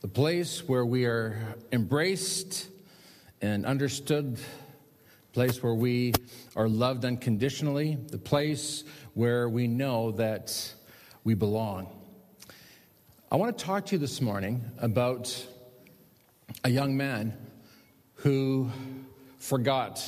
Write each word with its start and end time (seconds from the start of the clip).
the 0.00 0.08
place 0.08 0.60
where 0.68 0.86
we 0.86 1.06
are 1.06 1.36
embraced 1.72 2.68
and 3.42 3.66
understood, 3.66 4.38
place 5.32 5.60
where 5.60 5.74
we 5.74 6.12
are 6.54 6.68
loved 6.68 7.04
unconditionally, 7.04 7.96
the 7.96 8.18
place 8.18 8.84
where 9.14 9.48
we 9.48 9.66
know 9.66 10.12
that 10.12 10.72
we 11.24 11.34
belong. 11.34 11.88
I 13.32 13.36
want 13.36 13.58
to 13.58 13.64
talk 13.64 13.86
to 13.86 13.96
you 13.96 13.98
this 13.98 14.20
morning 14.20 14.64
about 14.78 15.44
a 16.62 16.70
young 16.70 16.96
man 16.96 17.36
who 18.14 18.70
forgot 19.38 20.04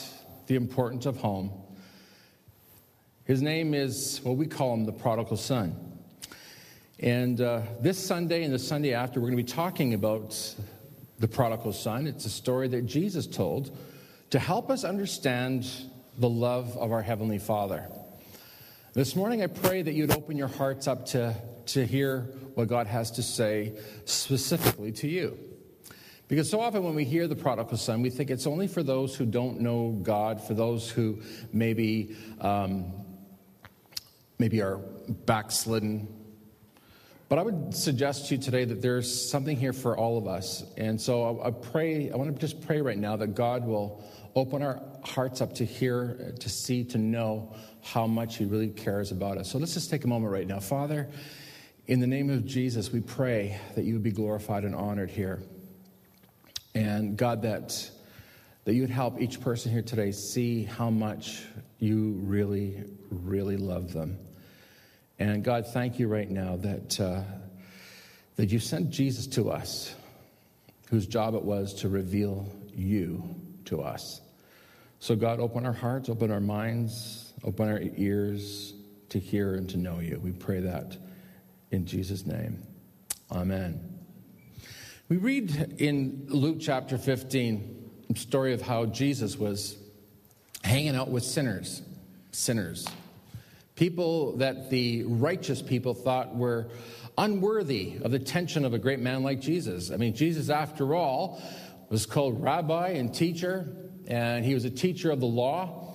the 0.47 0.55
importance 0.55 1.05
of 1.05 1.17
home. 1.17 1.51
His 3.25 3.43
name 3.43 3.75
is, 3.75 4.21
well, 4.25 4.37
we 4.37 4.47
call 4.47 4.73
him 4.73 4.85
the 4.85 4.93
prodigal 4.93 5.37
son. 5.37 5.90
And 7.03 7.41
uh, 7.41 7.63
this 7.81 7.99
Sunday 7.99 8.45
and 8.45 8.53
the 8.53 8.59
Sunday 8.59 8.93
after, 8.93 9.21
we're 9.21 9.31
going 9.31 9.39
to 9.39 9.43
be 9.43 9.51
talking 9.51 9.95
about 9.95 10.37
the 11.19 11.27
prodigal 11.27 11.73
son. 11.73 12.07
It's 12.07 12.27
a 12.27 12.31
story 12.31 12.69
that 12.69 12.85
Jesus 12.85 13.27
told 13.27 13.75
to 14.29 14.39
help 14.39 14.69
us 14.69 14.85
understand 14.85 15.67
the 16.19 16.29
love 16.29 16.77
of 16.77 16.93
our 16.93 17.01
Heavenly 17.01 17.39
Father. 17.39 17.89
This 18.93 19.17
morning, 19.17 19.43
I 19.43 19.47
pray 19.47 19.81
that 19.81 19.95
you'd 19.95 20.15
open 20.15 20.37
your 20.37 20.49
hearts 20.49 20.87
up 20.87 21.07
to, 21.07 21.35
to 21.67 21.87
hear 21.87 22.29
what 22.53 22.69
God 22.69 22.87
has 22.87 23.13
to 23.13 23.23
say 23.23 23.79
specifically 24.05 24.93
to 24.93 25.09
you. 25.09 25.39
Because 26.29 26.51
so 26.51 26.61
often 26.61 26.85
when 26.85 26.95
we 26.95 27.05
hear 27.05 27.27
the 27.27 27.35
prodigal 27.35 27.79
son, 27.79 28.03
we 28.03 28.11
think 28.11 28.29
it's 28.29 28.47
only 28.47 28.69
for 28.69 28.83
those 28.83 29.17
who 29.17 29.25
don't 29.25 29.63
know 29.63 29.99
God, 30.03 30.43
for 30.47 30.53
those 30.53 30.91
who 30.91 31.23
maybe, 31.51 32.15
um, 32.43 32.93
maybe 34.39 34.61
are 34.61 34.77
backslidden, 35.09 36.20
but 37.31 37.39
I 37.39 37.43
would 37.43 37.73
suggest 37.73 38.27
to 38.27 38.35
you 38.35 38.43
today 38.43 38.65
that 38.65 38.83
there's 38.83 39.31
something 39.31 39.57
here 39.57 39.73
for 39.73 39.97
all 39.97 40.19
of 40.19 40.27
us. 40.27 40.65
And 40.77 41.01
so 41.01 41.41
I, 41.41 41.47
I 41.47 41.51
pray, 41.53 42.11
I 42.11 42.17
want 42.17 42.35
to 42.35 42.41
just 42.41 42.61
pray 42.61 42.81
right 42.81 42.99
now 42.99 43.15
that 43.17 43.37
God 43.37 43.65
will 43.65 44.05
open 44.35 44.63
our 44.63 44.83
hearts 45.05 45.41
up 45.41 45.55
to 45.55 45.65
hear, 45.65 46.35
to 46.41 46.49
see, 46.49 46.83
to 46.87 46.99
know 46.99 47.55
how 47.85 48.09
much 48.09 48.39
He 48.39 48.47
really 48.47 48.69
cares 48.69 49.13
about 49.13 49.39
us. 49.39 49.49
So 49.49 49.59
let's 49.59 49.75
just 49.75 49.91
take 49.91 50.05
a 50.05 50.09
moment 50.09 50.33
right 50.33 50.47
now. 50.47 50.59
Father, 50.59 51.09
in 51.87 52.01
the 52.01 52.07
name 52.09 52.31
of 52.31 52.45
Jesus, 52.45 52.91
we 52.91 53.01
pray 53.01 53.61
that 53.77 53.85
you 53.85 53.93
would 53.93 54.03
be 54.03 54.11
glorified 54.11 54.65
and 54.65 54.75
honored 54.75 55.11
here. 55.11 55.41
And 56.75 57.17
God, 57.17 57.43
that, 57.43 57.89
that 58.65 58.75
you 58.75 58.81
would 58.81 58.91
help 58.91 59.21
each 59.21 59.41
person 59.41 59.71
here 59.71 59.83
today 59.83 60.11
see 60.11 60.65
how 60.65 60.91
much 60.91 61.45
you 61.79 62.19
really, 62.25 62.83
really 63.09 63.57
love 63.57 63.93
them. 63.93 64.19
And 65.21 65.45
God, 65.45 65.67
thank 65.67 65.99
you 65.99 66.09
right 66.09 66.31
now 66.31 66.57
that, 66.57 66.99
uh, 66.99 67.21
that 68.37 68.47
you 68.47 68.59
sent 68.59 68.89
Jesus 68.89 69.27
to 69.29 69.51
us, 69.51 69.95
whose 70.89 71.07
job 71.07 71.35
it 71.35 71.43
was 71.43 71.75
to 71.75 71.91
reveal 71.91 72.51
you 72.75 73.23
to 73.67 73.83
us. 73.83 74.23
So, 74.99 75.15
God, 75.15 75.39
open 75.39 75.67
our 75.67 75.75
hearts, 75.75 76.09
open 76.09 76.31
our 76.31 76.41
minds, 76.41 77.35
open 77.45 77.69
our 77.69 77.81
ears 77.97 78.73
to 79.11 79.19
hear 79.19 79.57
and 79.57 79.69
to 79.69 79.77
know 79.77 80.01
you. 80.01 80.19
We 80.23 80.33
pray 80.33 80.61
that 80.61 80.97
in 81.71 81.85
Jesus' 81.85 82.25
name. 82.25 82.63
Amen. 83.31 83.99
We 85.11 85.19
read 85.19 85.75
in 85.77 86.29
Luke 86.31 86.59
chapter 86.61 86.97
15 86.97 87.91
the 88.09 88.19
story 88.19 88.55
of 88.55 88.63
how 88.63 88.87
Jesus 88.87 89.37
was 89.37 89.77
hanging 90.65 90.97
out 90.97 91.11
with 91.11 91.25
sinners, 91.25 91.83
sinners, 92.33 92.87
people 93.81 94.37
that 94.37 94.69
the 94.69 95.05
righteous 95.05 95.63
people 95.63 95.95
thought 95.95 96.37
were 96.37 96.69
unworthy 97.17 97.95
of 98.03 98.11
the 98.11 98.19
attention 98.19 98.67
of 98.67 98.75
a 98.75 98.79
great 98.79 99.01
man 99.01 99.23
like 99.23 99.41
Jesus. 99.41 99.91
I 99.91 99.97
mean, 99.97 100.15
Jesus, 100.15 100.51
after 100.51 100.95
all, 100.95 101.41
was 101.89 102.05
called 102.05 102.43
rabbi 102.43 102.89
and 102.89 103.13
teacher, 103.15 103.75
and 104.07 104.45
he 104.45 104.53
was 104.53 104.67
a 104.67 104.71
teacher 104.71 105.11
of 105.11 105.19
the 105.19 105.27
law. 105.27 105.95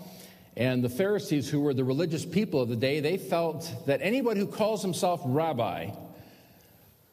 And 0.58 0.84
the 0.84 0.90
Pharisees, 0.90 1.48
who 1.48 1.62
were 1.62 1.76
the 1.76 1.84
religious 1.84 2.26
people 2.26 2.60
of 2.60 2.70
the 2.70 2.76
day, 2.76 3.02
they 3.02 3.18
felt 3.18 3.72
that 3.86 4.00
anyone 4.02 4.36
who 4.36 4.48
calls 4.48 4.82
himself 4.82 5.22
rabbi 5.24 5.92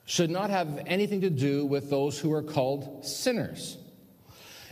should 0.07 0.31
not 0.31 0.49
have 0.49 0.85
anything 0.87 1.21
to 1.21 1.29
do 1.29 1.67
with 1.67 1.91
those 1.91 2.19
who 2.19 2.33
are 2.33 2.43
called 2.43 3.05
sinners. 3.05 3.77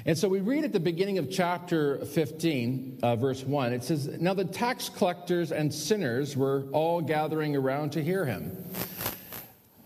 And 0.06 0.16
so 0.16 0.28
we 0.28 0.40
read 0.40 0.64
at 0.64 0.72
the 0.72 0.80
beginning 0.80 1.18
of 1.18 1.30
chapter 1.30 2.04
15, 2.06 3.00
uh, 3.02 3.16
verse 3.16 3.44
1, 3.44 3.72
it 3.74 3.84
says, 3.84 4.06
Now 4.18 4.32
the 4.32 4.46
tax 4.46 4.88
collectors 4.88 5.52
and 5.52 5.72
sinners 5.72 6.36
were 6.36 6.64
all 6.72 7.02
gathering 7.02 7.54
around 7.54 7.92
to 7.92 8.02
hear 8.02 8.24
him. 8.24 8.56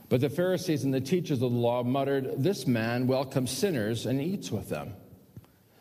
But 0.08 0.20
the 0.20 0.30
Pharisees 0.30 0.84
and 0.84 0.94
the 0.94 1.00
teachers 1.00 1.42
of 1.42 1.52
the 1.52 1.58
law 1.58 1.82
muttered, 1.82 2.30
This 2.36 2.66
man 2.66 3.08
welcomes 3.08 3.50
sinners 3.50 4.06
and 4.06 4.20
eats 4.20 4.52
with 4.52 4.68
them. 4.68 4.94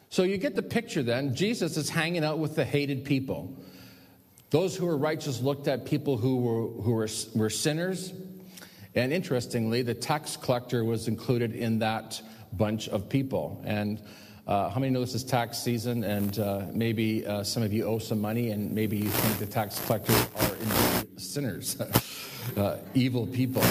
So 0.10 0.24
you 0.24 0.38
get 0.38 0.56
the 0.56 0.64
picture 0.64 1.04
then. 1.04 1.36
Jesus 1.36 1.78
is 1.78 1.90
hanging 1.90 2.24
out 2.24 2.40
with 2.40 2.56
the 2.56 2.66
hated 2.66 3.06
people. 3.06 3.56
Those 4.50 4.76
who 4.76 4.88
were 4.88 4.98
righteous 4.98 5.42
looked 5.42 5.68
at 5.68 5.86
people 5.86 6.18
who 6.18 6.38
were, 6.38 6.84
who 6.84 6.92
were, 6.92 7.08
were 7.36 7.50
sinners. 7.50 8.14
And 8.96 9.12
interestingly, 9.12 9.82
the 9.82 9.96
tax 9.96 10.38
collector 10.38 10.84
was 10.84 11.08
included 11.08 11.54
in 11.54 11.80
that 11.80 12.22
bunch 12.52 12.88
of 12.88 13.10
people. 13.10 13.64
And 13.66 14.02
uh, 14.46 14.70
how 14.70 14.80
many 14.80 14.92
know 14.92 15.00
this 15.00 15.16
is 15.16 15.24
tax 15.24 15.58
season 15.58 16.04
and 16.04 16.40
uh, 16.40 16.66
maybe 16.74 17.26
uh, 17.26 17.44
some 17.44 17.64
of 17.64 17.72
you 17.72 17.86
owe 17.86 18.00
some 18.00 18.20
money 18.20 18.50
and 18.50 18.72
maybe 18.72 18.98
you 18.98 19.10
think 19.10 19.40
the 19.40 19.46
tax 19.46 19.80
collectors 19.86 20.28
are 20.36 21.06
sinners, 21.18 21.80
uh, 22.58 22.78
evil 22.94 23.26
people? 23.26 23.64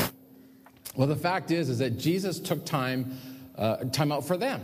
Well, 0.97 1.09
the 1.09 1.17
fact 1.17 1.51
is, 1.51 1.69
is 1.69 1.79
that 1.79 1.99
Jesus 1.99 2.39
took 2.39 2.65
time, 2.65 3.19
uh, 3.57 3.77
time 3.93 4.13
out 4.13 4.27
for 4.27 4.37
them. 4.37 4.63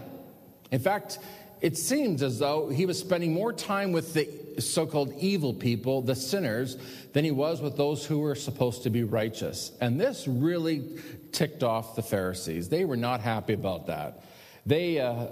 In 0.71 0.79
fact, 0.79 1.19
it 1.61 1.77
seems 1.77 2.23
as 2.23 2.39
though 2.39 2.69
he 2.69 2.87
was 2.87 2.99
spending 2.99 3.33
more 3.33 3.53
time 3.53 3.93
with 3.93 4.15
the 4.15 4.29
so 4.61 4.87
called 4.87 5.13
evil 5.19 5.53
people, 5.53 6.03
the 6.03 6.15
sinners, 6.15 6.77
than 7.13 7.25
he 7.25 7.31
was 7.31 7.61
with 7.61 7.77
those 7.77 8.05
who 8.05 8.21
were 8.21 8.35
supposed 8.35 8.83
to 8.85 8.91
be 8.91 9.05
righteous. 9.05 9.73
And 9.81 10.01
this 10.01 10.27
really 10.27 10.99
ticked 11.33 11.63
off 11.63 11.97
the 11.97 12.03
Pharisees. 12.03 12.69
They 12.69 12.85
were 12.85 12.97
not 12.97 13.21
happy 13.21 13.53
about 13.53 13.87
that. 13.87 14.25
They, 14.69 15.01
uh, 15.01 15.29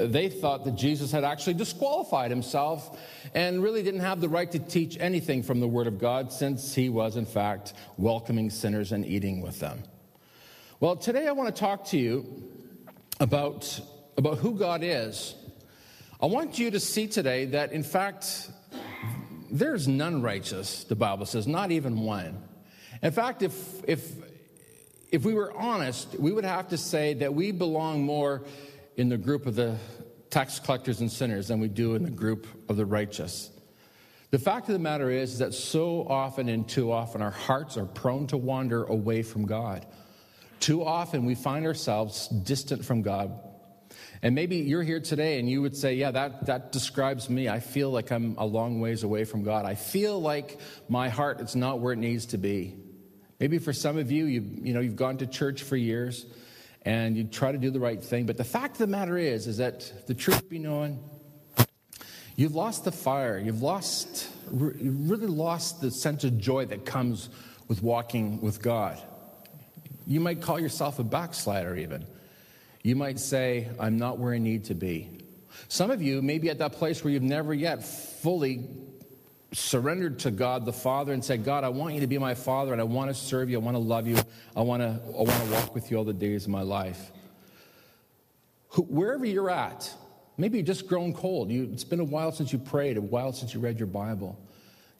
they 0.00 0.30
thought 0.30 0.64
that 0.64 0.74
Jesus 0.74 1.12
had 1.12 1.22
actually 1.22 1.52
disqualified 1.52 2.30
himself 2.30 2.98
and 3.34 3.62
really 3.62 3.82
didn't 3.82 4.00
have 4.00 4.22
the 4.22 4.30
right 4.30 4.50
to 4.50 4.58
teach 4.58 4.96
anything 4.98 5.42
from 5.42 5.60
the 5.60 5.68
Word 5.68 5.86
of 5.86 5.98
God 5.98 6.32
since 6.32 6.74
he 6.74 6.88
was, 6.88 7.16
in 7.16 7.26
fact, 7.26 7.74
welcoming 7.98 8.48
sinners 8.48 8.92
and 8.92 9.04
eating 9.04 9.42
with 9.42 9.60
them. 9.60 9.82
Well, 10.80 10.96
today 10.96 11.26
I 11.26 11.32
want 11.32 11.54
to 11.54 11.60
talk 11.60 11.84
to 11.88 11.98
you 11.98 12.24
about, 13.20 13.78
about 14.16 14.38
who 14.38 14.54
God 14.54 14.80
is. 14.82 15.34
I 16.18 16.24
want 16.24 16.58
you 16.58 16.70
to 16.70 16.80
see 16.80 17.08
today 17.08 17.44
that, 17.44 17.72
in 17.72 17.82
fact, 17.82 18.50
there's 19.50 19.86
none 19.86 20.22
righteous, 20.22 20.84
the 20.84 20.96
Bible 20.96 21.26
says, 21.26 21.46
not 21.46 21.72
even 21.72 22.00
one. 22.00 22.42
In 23.02 23.12
fact, 23.12 23.42
if, 23.42 23.54
if, 23.86 24.10
if 25.12 25.26
we 25.26 25.34
were 25.34 25.54
honest, 25.54 26.18
we 26.18 26.32
would 26.32 26.46
have 26.46 26.68
to 26.68 26.78
say 26.78 27.12
that 27.12 27.34
we 27.34 27.52
belong 27.52 28.02
more 28.02 28.44
in 28.98 29.08
the 29.08 29.16
group 29.16 29.46
of 29.46 29.54
the 29.54 29.76
tax 30.28 30.58
collectors 30.58 31.00
and 31.00 31.10
sinners 31.10 31.48
than 31.48 31.60
we 31.60 31.68
do 31.68 31.94
in 31.94 32.02
the 32.02 32.10
group 32.10 32.48
of 32.68 32.76
the 32.76 32.84
righteous. 32.84 33.48
The 34.30 34.40
fact 34.40 34.68
of 34.68 34.72
the 34.72 34.80
matter 34.80 35.08
is 35.08 35.38
that 35.38 35.54
so 35.54 36.04
often 36.06 36.48
and 36.48 36.68
too 36.68 36.90
often 36.92 37.22
our 37.22 37.30
hearts 37.30 37.76
are 37.76 37.86
prone 37.86 38.26
to 38.26 38.36
wander 38.36 38.84
away 38.84 39.22
from 39.22 39.46
God. 39.46 39.86
Too 40.58 40.84
often 40.84 41.24
we 41.24 41.36
find 41.36 41.64
ourselves 41.64 42.26
distant 42.26 42.84
from 42.84 43.02
God. 43.02 43.38
And 44.20 44.34
maybe 44.34 44.56
you're 44.56 44.82
here 44.82 45.00
today 45.00 45.38
and 45.38 45.48
you 45.48 45.62
would 45.62 45.76
say, 45.76 45.94
Yeah, 45.94 46.10
that, 46.10 46.46
that 46.46 46.72
describes 46.72 47.30
me. 47.30 47.48
I 47.48 47.60
feel 47.60 47.90
like 47.90 48.10
I'm 48.10 48.34
a 48.36 48.44
long 48.44 48.80
ways 48.80 49.04
away 49.04 49.24
from 49.24 49.44
God. 49.44 49.64
I 49.64 49.76
feel 49.76 50.20
like 50.20 50.58
my 50.88 51.08
heart 51.08 51.40
is 51.40 51.54
not 51.54 51.78
where 51.78 51.92
it 51.92 51.98
needs 51.98 52.26
to 52.26 52.38
be. 52.38 52.74
Maybe 53.38 53.58
for 53.58 53.72
some 53.72 53.96
of 53.96 54.10
you, 54.10 54.24
you, 54.24 54.44
you 54.60 54.74
know, 54.74 54.80
you've 54.80 54.96
gone 54.96 55.18
to 55.18 55.26
church 55.28 55.62
for 55.62 55.76
years 55.76 56.26
and 56.82 57.16
you 57.16 57.24
try 57.24 57.52
to 57.52 57.58
do 57.58 57.70
the 57.70 57.80
right 57.80 58.02
thing. 58.02 58.26
But 58.26 58.36
the 58.36 58.44
fact 58.44 58.72
of 58.72 58.78
the 58.78 58.86
matter 58.86 59.18
is, 59.18 59.46
is 59.46 59.58
that 59.58 60.06
the 60.06 60.14
truth 60.14 60.48
be 60.48 60.58
known, 60.58 60.98
you've 62.36 62.54
lost 62.54 62.84
the 62.84 62.92
fire. 62.92 63.38
You've 63.38 63.62
lost, 63.62 64.28
you've 64.52 65.10
really 65.10 65.26
lost 65.26 65.80
the 65.80 65.90
sense 65.90 66.24
of 66.24 66.38
joy 66.38 66.66
that 66.66 66.84
comes 66.84 67.28
with 67.66 67.82
walking 67.82 68.40
with 68.40 68.62
God. 68.62 69.00
You 70.06 70.20
might 70.20 70.40
call 70.40 70.58
yourself 70.58 70.98
a 70.98 71.04
backslider, 71.04 71.76
even. 71.76 72.06
You 72.82 72.96
might 72.96 73.18
say, 73.18 73.68
I'm 73.78 73.98
not 73.98 74.18
where 74.18 74.32
I 74.32 74.38
need 74.38 74.64
to 74.66 74.74
be. 74.74 75.10
Some 75.68 75.90
of 75.90 76.00
you 76.00 76.22
may 76.22 76.38
be 76.38 76.48
at 76.48 76.58
that 76.58 76.72
place 76.72 77.04
where 77.04 77.12
you've 77.12 77.22
never 77.22 77.52
yet 77.52 77.84
fully 77.84 78.66
surrendered 79.52 80.18
to 80.20 80.30
God 80.30 80.64
the 80.64 80.72
Father 80.72 81.12
and 81.12 81.24
said, 81.24 81.44
God, 81.44 81.64
I 81.64 81.70
want 81.70 81.94
you 81.94 82.00
to 82.00 82.06
be 82.06 82.18
my 82.18 82.34
Father 82.34 82.72
and 82.72 82.80
I 82.80 82.84
want 82.84 83.10
to 83.10 83.14
serve 83.14 83.48
you. 83.48 83.58
I 83.58 83.62
want 83.62 83.76
to 83.76 83.82
love 83.82 84.06
you. 84.06 84.18
I 84.54 84.60
want 84.60 84.82
to, 84.82 85.00
I 85.06 85.22
want 85.22 85.44
to 85.44 85.52
walk 85.52 85.74
with 85.74 85.90
you 85.90 85.96
all 85.96 86.04
the 86.04 86.12
days 86.12 86.44
of 86.44 86.50
my 86.50 86.62
life. 86.62 87.12
Wherever 88.76 89.24
you're 89.24 89.50
at, 89.50 89.92
maybe 90.36 90.58
you're 90.58 90.66
just 90.66 90.86
grown 90.86 91.14
cold. 91.14 91.50
You, 91.50 91.68
it's 91.72 91.84
been 91.84 92.00
a 92.00 92.04
while 92.04 92.32
since 92.32 92.52
you 92.52 92.58
prayed, 92.58 92.98
a 92.98 93.00
while 93.00 93.32
since 93.32 93.54
you 93.54 93.60
read 93.60 93.78
your 93.78 93.86
Bible. 93.86 94.38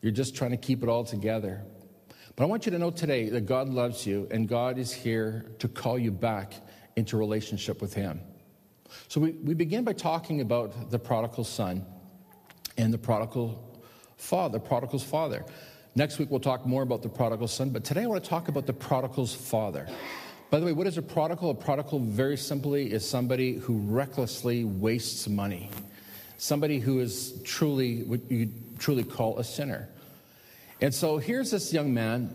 You're 0.00 0.12
just 0.12 0.34
trying 0.34 0.52
to 0.52 0.56
keep 0.56 0.82
it 0.82 0.88
all 0.88 1.04
together. 1.04 1.62
But 2.34 2.44
I 2.44 2.46
want 2.46 2.66
you 2.66 2.72
to 2.72 2.78
know 2.78 2.90
today 2.90 3.28
that 3.30 3.46
God 3.46 3.68
loves 3.68 4.06
you 4.06 4.28
and 4.30 4.48
God 4.48 4.78
is 4.78 4.92
here 4.92 5.44
to 5.58 5.68
call 5.68 5.98
you 5.98 6.10
back 6.10 6.54
into 6.96 7.16
relationship 7.16 7.82
with 7.82 7.92
Him. 7.92 8.20
So 9.08 9.20
we, 9.20 9.32
we 9.32 9.54
begin 9.54 9.84
by 9.84 9.92
talking 9.92 10.40
about 10.40 10.90
the 10.90 10.98
prodigal 10.98 11.44
son 11.44 11.84
and 12.78 12.94
the 12.94 12.98
prodigal 12.98 13.77
father, 14.18 14.58
prodigal's 14.58 15.02
father. 15.02 15.44
Next 15.94 16.18
week 16.18 16.30
we'll 16.30 16.40
talk 16.40 16.66
more 16.66 16.82
about 16.82 17.02
the 17.02 17.08
prodigal 17.08 17.48
son, 17.48 17.70
but 17.70 17.84
today 17.84 18.02
I 18.02 18.06
want 18.06 18.22
to 18.22 18.28
talk 18.28 18.48
about 18.48 18.66
the 18.66 18.72
prodigal's 18.72 19.34
father. 19.34 19.88
By 20.50 20.60
the 20.60 20.66
way, 20.66 20.72
what 20.72 20.86
is 20.86 20.96
a 20.96 21.02
prodigal? 21.02 21.50
A 21.50 21.54
prodigal, 21.54 21.98
very 22.00 22.36
simply, 22.36 22.92
is 22.92 23.08
somebody 23.08 23.54
who 23.56 23.78
recklessly 23.78 24.64
wastes 24.64 25.28
money. 25.28 25.70
Somebody 26.38 26.78
who 26.78 27.00
is 27.00 27.40
truly 27.42 28.04
what 28.04 28.30
you 28.30 28.50
truly 28.78 29.04
call 29.04 29.38
a 29.38 29.44
sinner. 29.44 29.88
And 30.80 30.94
so 30.94 31.18
here's 31.18 31.50
this 31.50 31.72
young 31.72 31.92
man. 31.92 32.32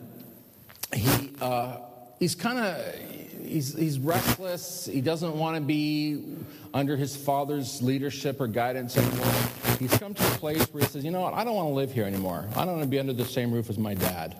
He, 0.94 1.32
uh, 1.42 1.78
he's 2.20 2.36
kind 2.36 2.60
of 2.60 2.96
he's, 3.44 3.74
he's 3.74 3.98
restless. 3.98 4.86
He 4.86 5.02
doesn't 5.02 5.36
want 5.36 5.56
to 5.56 5.62
be 5.62 6.38
under 6.74 6.98
his 6.98 7.16
father's 7.16 7.82
leadership 7.82 8.42
or 8.42 8.48
guidance 8.48 8.98
anymore. 8.98 9.34
He's 9.80 9.98
come 9.98 10.14
to 10.14 10.24
a 10.24 10.36
place 10.38 10.64
where 10.72 10.84
he 10.84 10.90
says, 10.90 11.04
you 11.04 11.12
know 11.12 11.22
what, 11.22 11.34
I 11.34 11.44
don't 11.44 11.56
want 11.56 11.70
to 11.70 11.74
live 11.74 11.92
here 11.92 12.06
anymore. 12.06 12.48
I 12.56 12.66
don't 12.66 12.76
want 12.76 12.84
to 12.84 12.90
be 12.90 13.00
under 13.00 13.14
the 13.14 13.26
same 13.26 13.52
roof 13.52 13.70
as 13.70 13.78
my 13.78 13.94
dad. 13.94 14.36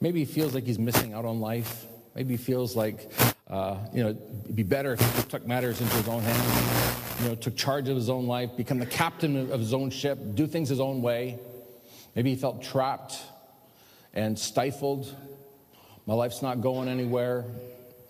Maybe 0.00 0.20
he 0.20 0.24
feels 0.24 0.54
like 0.54 0.64
he's 0.64 0.78
missing 0.78 1.14
out 1.14 1.24
on 1.24 1.40
life. 1.40 1.86
Maybe 2.14 2.36
he 2.36 2.42
feels 2.42 2.76
like, 2.76 3.10
uh, 3.48 3.78
you 3.92 4.02
know, 4.02 4.10
it'd 4.44 4.56
be 4.56 4.62
better 4.62 4.92
if 4.92 5.16
he 5.16 5.22
took 5.22 5.46
matters 5.46 5.80
into 5.80 5.94
his 5.96 6.08
own 6.08 6.22
hands, 6.22 7.22
you 7.22 7.28
know, 7.28 7.34
took 7.34 7.56
charge 7.56 7.88
of 7.88 7.96
his 7.96 8.08
own 8.08 8.26
life, 8.26 8.56
become 8.56 8.78
the 8.78 8.86
captain 8.86 9.50
of 9.50 9.60
his 9.60 9.72
own 9.74 9.90
ship, 9.90 10.18
do 10.34 10.46
things 10.46 10.68
his 10.68 10.80
own 10.80 11.02
way. 11.02 11.38
Maybe 12.14 12.30
he 12.30 12.36
felt 12.36 12.62
trapped 12.62 13.18
and 14.14 14.38
stifled. 14.38 15.14
My 16.06 16.14
life's 16.14 16.40
not 16.40 16.60
going 16.60 16.88
anywhere. 16.88 17.44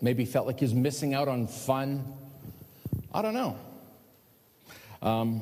Maybe 0.01 0.25
he 0.25 0.31
felt 0.31 0.45
like 0.47 0.59
he 0.59 0.65
was 0.65 0.73
missing 0.73 1.13
out 1.13 1.27
on 1.27 1.47
fun. 1.47 2.13
I 3.13 3.21
don't 3.21 3.33
know. 3.33 3.57
Um, 5.01 5.41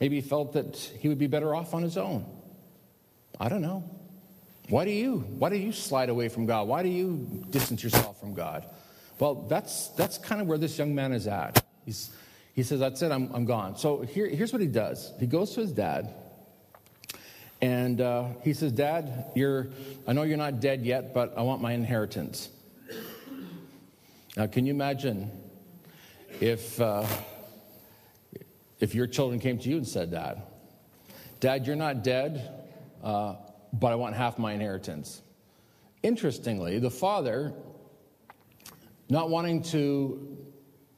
maybe 0.00 0.16
he 0.16 0.22
felt 0.22 0.52
that 0.54 0.76
he 0.76 1.08
would 1.08 1.18
be 1.18 1.26
better 1.26 1.54
off 1.54 1.74
on 1.74 1.82
his 1.82 1.96
own. 1.96 2.24
I 3.38 3.48
don't 3.48 3.62
know. 3.62 3.84
Why 4.68 4.84
do 4.84 4.90
you? 4.90 5.18
Why 5.38 5.50
do 5.50 5.56
you 5.56 5.72
slide 5.72 6.08
away 6.08 6.28
from 6.28 6.46
God? 6.46 6.66
Why 6.66 6.82
do 6.82 6.88
you 6.88 7.44
distance 7.50 7.84
yourself 7.84 8.18
from 8.18 8.34
God? 8.34 8.66
Well, 9.18 9.34
that's, 9.48 9.88
that's 9.88 10.18
kind 10.18 10.40
of 10.40 10.46
where 10.46 10.58
this 10.58 10.76
young 10.78 10.94
man 10.94 11.12
is 11.12 11.26
at. 11.26 11.64
He's, 11.84 12.10
he 12.54 12.62
says, 12.62 12.80
That's 12.80 13.00
it, 13.02 13.12
I'm, 13.12 13.30
I'm 13.32 13.44
gone. 13.44 13.76
So 13.76 14.02
here, 14.02 14.28
here's 14.28 14.52
what 14.52 14.60
he 14.60 14.68
does 14.68 15.12
he 15.20 15.26
goes 15.26 15.54
to 15.54 15.60
his 15.60 15.72
dad, 15.72 16.12
and 17.62 18.00
uh, 18.00 18.28
he 18.42 18.52
says, 18.52 18.72
Dad, 18.72 19.26
you're, 19.34 19.68
I 20.06 20.12
know 20.12 20.22
you're 20.22 20.36
not 20.36 20.60
dead 20.60 20.84
yet, 20.84 21.14
but 21.14 21.36
I 21.36 21.42
want 21.42 21.62
my 21.62 21.72
inheritance. 21.72 22.50
Now, 24.36 24.46
can 24.46 24.66
you 24.66 24.74
imagine 24.74 25.30
if, 26.40 26.78
uh, 26.78 27.06
if 28.80 28.94
your 28.94 29.06
children 29.06 29.40
came 29.40 29.58
to 29.58 29.68
you 29.68 29.76
and 29.76 29.88
said 29.88 30.10
that? 30.12 30.52
Dad, 31.40 31.66
you're 31.66 31.76
not 31.76 32.02
dead, 32.02 32.64
uh, 33.02 33.36
but 33.72 33.92
I 33.92 33.94
want 33.94 34.16
half 34.16 34.38
my 34.38 34.52
inheritance. 34.52 35.22
Interestingly, 36.02 36.78
the 36.78 36.90
father, 36.90 37.52
not 39.08 39.30
wanting 39.30 39.62
to 39.64 40.38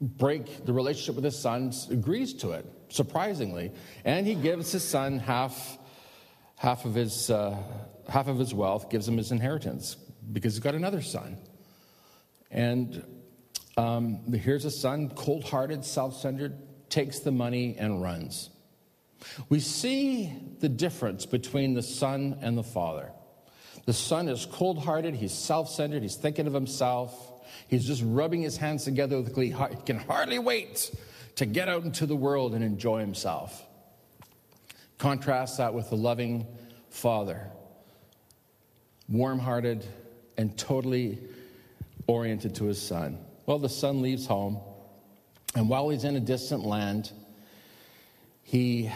break 0.00 0.64
the 0.64 0.72
relationship 0.72 1.16
with 1.16 1.24
his 1.24 1.38
son, 1.38 1.72
agrees 1.90 2.34
to 2.34 2.52
it, 2.52 2.66
surprisingly. 2.88 3.72
And 4.04 4.26
he 4.26 4.34
gives 4.34 4.70
his 4.70 4.84
son 4.84 5.18
half, 5.18 5.78
half, 6.56 6.84
of, 6.84 6.94
his, 6.94 7.30
uh, 7.30 7.56
half 8.08 8.28
of 8.28 8.38
his 8.38 8.54
wealth, 8.54 8.90
gives 8.90 9.08
him 9.08 9.16
his 9.16 9.32
inheritance, 9.32 9.96
because 10.32 10.54
he's 10.54 10.62
got 10.62 10.74
another 10.74 11.02
son. 11.02 11.36
And 12.50 13.04
um, 13.76 14.32
here's 14.32 14.64
a 14.64 14.70
son, 14.70 15.10
cold 15.10 15.44
hearted, 15.44 15.84
self 15.84 16.16
centered, 16.16 16.56
takes 16.90 17.20
the 17.20 17.32
money 17.32 17.76
and 17.78 18.02
runs. 18.02 18.50
We 19.48 19.60
see 19.60 20.32
the 20.60 20.68
difference 20.68 21.26
between 21.26 21.74
the 21.74 21.82
son 21.82 22.38
and 22.40 22.56
the 22.56 22.62
father. 22.62 23.10
The 23.84 23.92
son 23.92 24.28
is 24.28 24.46
cold 24.46 24.78
hearted, 24.78 25.14
he's 25.14 25.32
self 25.32 25.70
centered, 25.70 26.02
he's 26.02 26.16
thinking 26.16 26.46
of 26.46 26.52
himself, 26.52 27.42
he's 27.68 27.86
just 27.86 28.02
rubbing 28.04 28.42
his 28.42 28.56
hands 28.56 28.84
together 28.84 29.16
with 29.16 29.34
glee. 29.34 29.48
He 29.48 29.82
can 29.86 29.98
hardly 29.98 30.38
wait 30.38 30.90
to 31.36 31.46
get 31.46 31.68
out 31.68 31.84
into 31.84 32.04
the 32.04 32.16
world 32.16 32.54
and 32.54 32.62
enjoy 32.62 33.00
himself. 33.00 33.64
Contrast 34.98 35.58
that 35.58 35.72
with 35.72 35.88
the 35.90 35.96
loving 35.96 36.46
father, 36.90 37.48
warm 39.08 39.38
hearted 39.38 39.86
and 40.36 40.56
totally 40.58 41.18
oriented 42.06 42.56
to 42.56 42.64
his 42.64 42.80
son. 42.80 43.18
Well, 43.46 43.58
the 43.58 43.68
son 43.68 44.02
leaves 44.02 44.26
home, 44.26 44.58
and 45.58 45.68
while 45.68 45.88
he's 45.88 46.04
in 46.04 46.14
a 46.14 46.20
distant 46.20 46.64
land, 46.64 47.10
he 48.44 48.92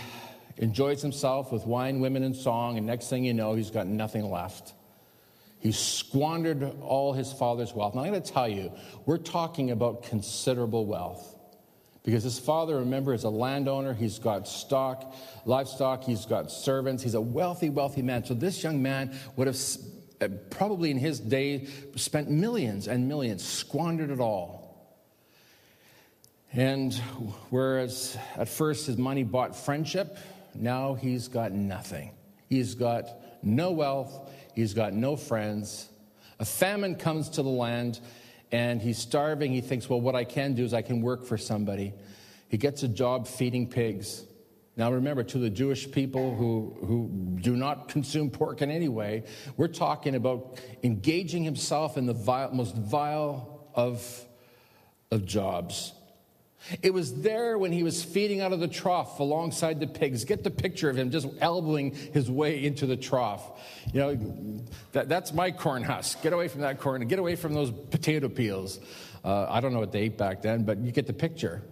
enjoys 0.59 1.03
himself 1.03 1.50
with 1.50 1.67
wine, 1.67 1.99
women, 1.99 2.23
and 2.23 2.37
song, 2.37 2.79
and 2.79 2.87
next 2.87 3.09
thing 3.11 3.25
you 3.25 3.35
know, 3.35 3.56
he's 3.56 3.73
got 3.73 3.88
nothing 3.88 4.31
left. 4.31 4.73
He 5.59 5.73
squandered 5.73 6.62
all 6.81 7.14
his 7.14 7.32
father's 7.32 7.73
wealth. 7.75 7.97
Now, 7.97 8.03
I'm 8.03 8.12
going 8.12 8.23
to 8.23 8.32
tell 8.32 8.47
you, 8.47 8.70
we're 9.06 9.19
talking 9.19 9.73
about 9.73 10.05
considerable 10.05 10.87
wealth. 10.87 11.35
Because 12.05 12.23
his 12.23 12.38
father, 12.38 12.76
remember, 12.76 13.12
is 13.12 13.25
a 13.25 13.29
landowner. 13.29 13.93
He's 13.93 14.20
got 14.20 14.47
stock, 14.47 15.17
livestock, 15.44 16.05
he's 16.05 16.26
got 16.26 16.53
servants. 16.53 17.03
He's 17.03 17.14
a 17.14 17.20
wealthy, 17.20 17.70
wealthy 17.70 18.03
man. 18.03 18.25
So 18.25 18.35
this 18.35 18.62
young 18.62 18.81
man 18.81 19.19
would 19.35 19.49
have 19.49 19.59
uh, 20.20 20.29
probably 20.50 20.93
in 20.93 20.99
his 20.99 21.19
day 21.19 21.67
spent 21.97 22.31
millions 22.31 22.87
and 22.87 23.09
millions, 23.09 23.44
squandered 23.44 24.11
it 24.11 24.20
all. 24.20 24.62
And 26.52 26.93
whereas 27.50 28.16
at 28.37 28.49
first 28.49 28.87
his 28.87 28.99
money 28.99 29.22
bought 29.22 29.56
friendship, 29.56 30.19
now 30.54 30.94
he's 30.94 31.28
got 31.28 31.52
nothing. 31.52 32.12
He's 32.49 32.75
got 32.75 33.08
no 33.43 33.70
wealth, 33.72 34.31
he's 34.54 34.75
got 34.75 34.93
no 34.93 35.16
friends. 35.16 35.88
A 36.38 36.44
famine 36.44 36.96
comes 36.96 37.31
to 37.31 37.43
the 37.43 37.49
land 37.49 38.00
and 38.50 38.82
he's 38.82 38.99
starving. 38.99 39.52
He 39.52 39.62
thinks, 39.62 39.88
well, 39.88 40.00
what 40.00 40.14
I 40.14 40.25
can 40.25 40.54
do 40.54 40.64
is 40.64 40.75
I 40.75 40.82
can 40.82 41.00
work 41.00 41.25
for 41.25 41.38
somebody. 41.38 41.94
He 42.49 42.58
gets 42.58 42.82
a 42.82 42.88
job 42.88 43.26
feeding 43.26 43.69
pigs. 43.69 44.25
Now, 44.76 44.93
remember, 44.93 45.22
to 45.22 45.38
the 45.38 45.50
Jewish 45.50 45.90
people 45.90 46.34
who, 46.34 46.76
who 46.87 47.38
do 47.40 47.56
not 47.56 47.88
consume 47.88 48.31
pork 48.31 48.62
in 48.62 48.70
any 48.70 48.88
way, 48.88 49.25
we're 49.56 49.69
talking 49.69 50.14
about 50.14 50.60
engaging 50.82 51.44
himself 51.44 51.96
in 51.96 52.06
the 52.06 52.14
vile, 52.14 52.52
most 52.52 52.75
vile 52.76 53.69
of, 53.75 54.25
of 55.10 55.25
jobs. 55.25 55.93
It 56.81 56.94
was 56.94 57.23
there 57.23 57.59
when 57.59 57.73
he 57.73 57.83
was 57.83 58.02
feeding 58.04 58.40
out 58.40 58.52
of 58.52 58.61
the 58.61 58.69
trough 58.69 59.19
alongside 59.19 59.81
the 59.81 59.87
pigs. 59.87 60.25
Get 60.25 60.45
the 60.45 60.50
picture 60.50 60.88
of 60.88 60.97
him 60.97 61.11
just 61.11 61.26
elbowing 61.40 61.92
his 61.92 62.31
way 62.31 62.64
into 62.64 62.87
the 62.87 62.97
trough. 62.97 63.61
You 63.92 64.00
know, 64.00 64.64
that, 64.92 65.09
that's 65.09 65.33
my 65.33 65.50
corn 65.50 65.83
husk. 65.83 66.23
Get 66.23 66.33
away 66.33 66.49
from 66.49 66.61
that 66.61 66.78
corn. 66.78 67.02
And 67.02 67.11
get 67.11 67.19
away 67.19 67.37
from 67.37 67.52
those 67.52 67.71
potato 67.71 68.28
peels. 68.28 68.78
Uh, 69.25 69.47
I 69.49 69.61
don't 69.61 69.73
know 69.73 69.81
what 69.81 69.92
they 69.92 70.02
ate 70.02 70.19
back 70.19 70.42
then, 70.42 70.64
but 70.64 70.78
you 70.78 70.92
get 70.92 71.07
the 71.07 71.12
picture. 71.12 71.62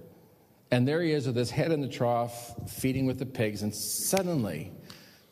And 0.70 0.87
there 0.87 1.02
he 1.02 1.12
is 1.12 1.26
with 1.26 1.37
his 1.37 1.50
head 1.50 1.73
in 1.73 1.80
the 1.80 1.88
trough, 1.88 2.54
feeding 2.68 3.06
with 3.06 3.18
the 3.18 3.26
pigs. 3.26 3.62
And 3.62 3.75
suddenly, 3.75 4.73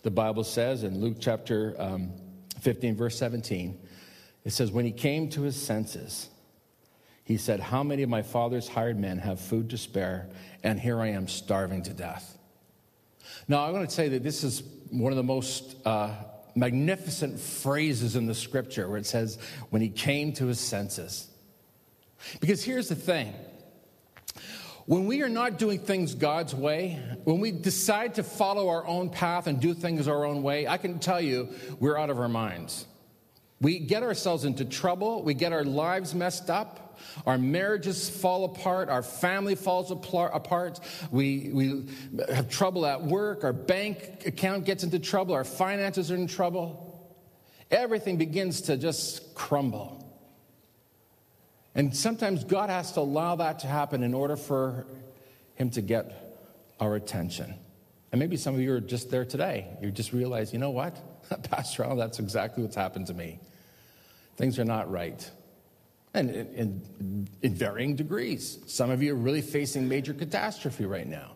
the 0.02 0.10
Bible 0.10 0.44
says 0.44 0.82
in 0.82 1.00
Luke 1.00 1.16
chapter 1.20 1.74
um, 1.78 2.12
15, 2.60 2.96
verse 2.96 3.16
17, 3.18 3.78
it 4.44 4.52
says, 4.52 4.72
When 4.72 4.84
he 4.84 4.92
came 4.92 5.28
to 5.30 5.42
his 5.42 5.60
senses, 5.60 6.28
he 7.28 7.36
said, 7.36 7.60
How 7.60 7.82
many 7.82 8.02
of 8.02 8.08
my 8.08 8.22
father's 8.22 8.66
hired 8.66 8.98
men 8.98 9.18
have 9.18 9.38
food 9.38 9.68
to 9.70 9.76
spare? 9.76 10.30
And 10.64 10.80
here 10.80 10.98
I 10.98 11.08
am 11.08 11.28
starving 11.28 11.82
to 11.82 11.92
death. 11.92 12.38
Now, 13.46 13.66
I 13.66 13.70
want 13.70 13.86
to 13.86 13.94
say 13.94 14.08
that 14.08 14.24
this 14.24 14.42
is 14.42 14.62
one 14.90 15.12
of 15.12 15.16
the 15.16 15.22
most 15.22 15.76
uh, 15.84 16.14
magnificent 16.54 17.38
phrases 17.38 18.16
in 18.16 18.24
the 18.24 18.34
scripture 18.34 18.88
where 18.88 18.96
it 18.96 19.04
says, 19.04 19.38
When 19.68 19.82
he 19.82 19.90
came 19.90 20.32
to 20.32 20.46
his 20.46 20.58
senses. 20.58 21.28
Because 22.40 22.64
here's 22.64 22.88
the 22.88 22.94
thing 22.94 23.34
when 24.86 25.04
we 25.04 25.20
are 25.20 25.28
not 25.28 25.58
doing 25.58 25.80
things 25.80 26.14
God's 26.14 26.54
way, 26.54 26.98
when 27.24 27.40
we 27.40 27.50
decide 27.50 28.14
to 28.14 28.22
follow 28.22 28.70
our 28.70 28.86
own 28.86 29.10
path 29.10 29.46
and 29.46 29.60
do 29.60 29.74
things 29.74 30.08
our 30.08 30.24
own 30.24 30.42
way, 30.42 30.66
I 30.66 30.78
can 30.78 30.98
tell 30.98 31.20
you 31.20 31.50
we're 31.78 31.98
out 31.98 32.08
of 32.08 32.18
our 32.18 32.28
minds. 32.28 32.86
We 33.60 33.80
get 33.80 34.02
ourselves 34.02 34.46
into 34.46 34.64
trouble, 34.64 35.22
we 35.22 35.34
get 35.34 35.52
our 35.52 35.64
lives 35.64 36.14
messed 36.14 36.48
up, 36.48 36.87
our 37.26 37.38
marriages 37.38 38.08
fall 38.08 38.44
apart, 38.44 38.88
our 38.88 39.02
family 39.02 39.54
falls 39.54 39.90
apart, 39.90 40.80
we, 41.10 41.50
we 41.52 41.86
have 42.32 42.48
trouble 42.48 42.86
at 42.86 43.02
work, 43.02 43.44
our 43.44 43.52
bank 43.52 44.26
account 44.26 44.64
gets 44.64 44.84
into 44.84 44.98
trouble, 44.98 45.34
our 45.34 45.44
finances 45.44 46.10
are 46.10 46.16
in 46.16 46.26
trouble. 46.26 46.84
Everything 47.70 48.16
begins 48.16 48.62
to 48.62 48.76
just 48.76 49.34
crumble. 49.34 50.04
And 51.74 51.94
sometimes 51.94 52.44
God 52.44 52.70
has 52.70 52.92
to 52.92 53.00
allow 53.00 53.36
that 53.36 53.60
to 53.60 53.66
happen 53.66 54.02
in 54.02 54.14
order 54.14 54.36
for 54.36 54.86
Him 55.54 55.70
to 55.70 55.82
get 55.82 56.74
our 56.80 56.94
attention. 56.94 57.54
And 58.10 58.18
maybe 58.18 58.36
some 58.36 58.54
of 58.54 58.60
you 58.60 58.72
are 58.72 58.80
just 58.80 59.10
there 59.10 59.24
today. 59.24 59.66
You 59.82 59.90
just 59.90 60.12
realize, 60.12 60.52
you 60.52 60.58
know 60.58 60.70
what? 60.70 60.96
Pastor 61.50 61.84
Al, 61.84 61.96
that's 61.96 62.18
exactly 62.18 62.62
what's 62.62 62.76
happened 62.76 63.06
to 63.08 63.14
me. 63.14 63.38
Things 64.36 64.58
are 64.58 64.64
not 64.64 64.90
right. 64.90 65.30
And 66.14 66.30
in, 66.30 67.28
in, 67.42 67.54
varying 67.54 67.96
degrees. 67.96 68.58
Some 68.66 68.90
of 68.90 69.02
you 69.02 69.12
are 69.12 69.16
really 69.16 69.42
facing 69.42 69.88
major 69.88 70.14
catastrophe 70.14 70.86
right 70.86 71.06
now. 71.06 71.32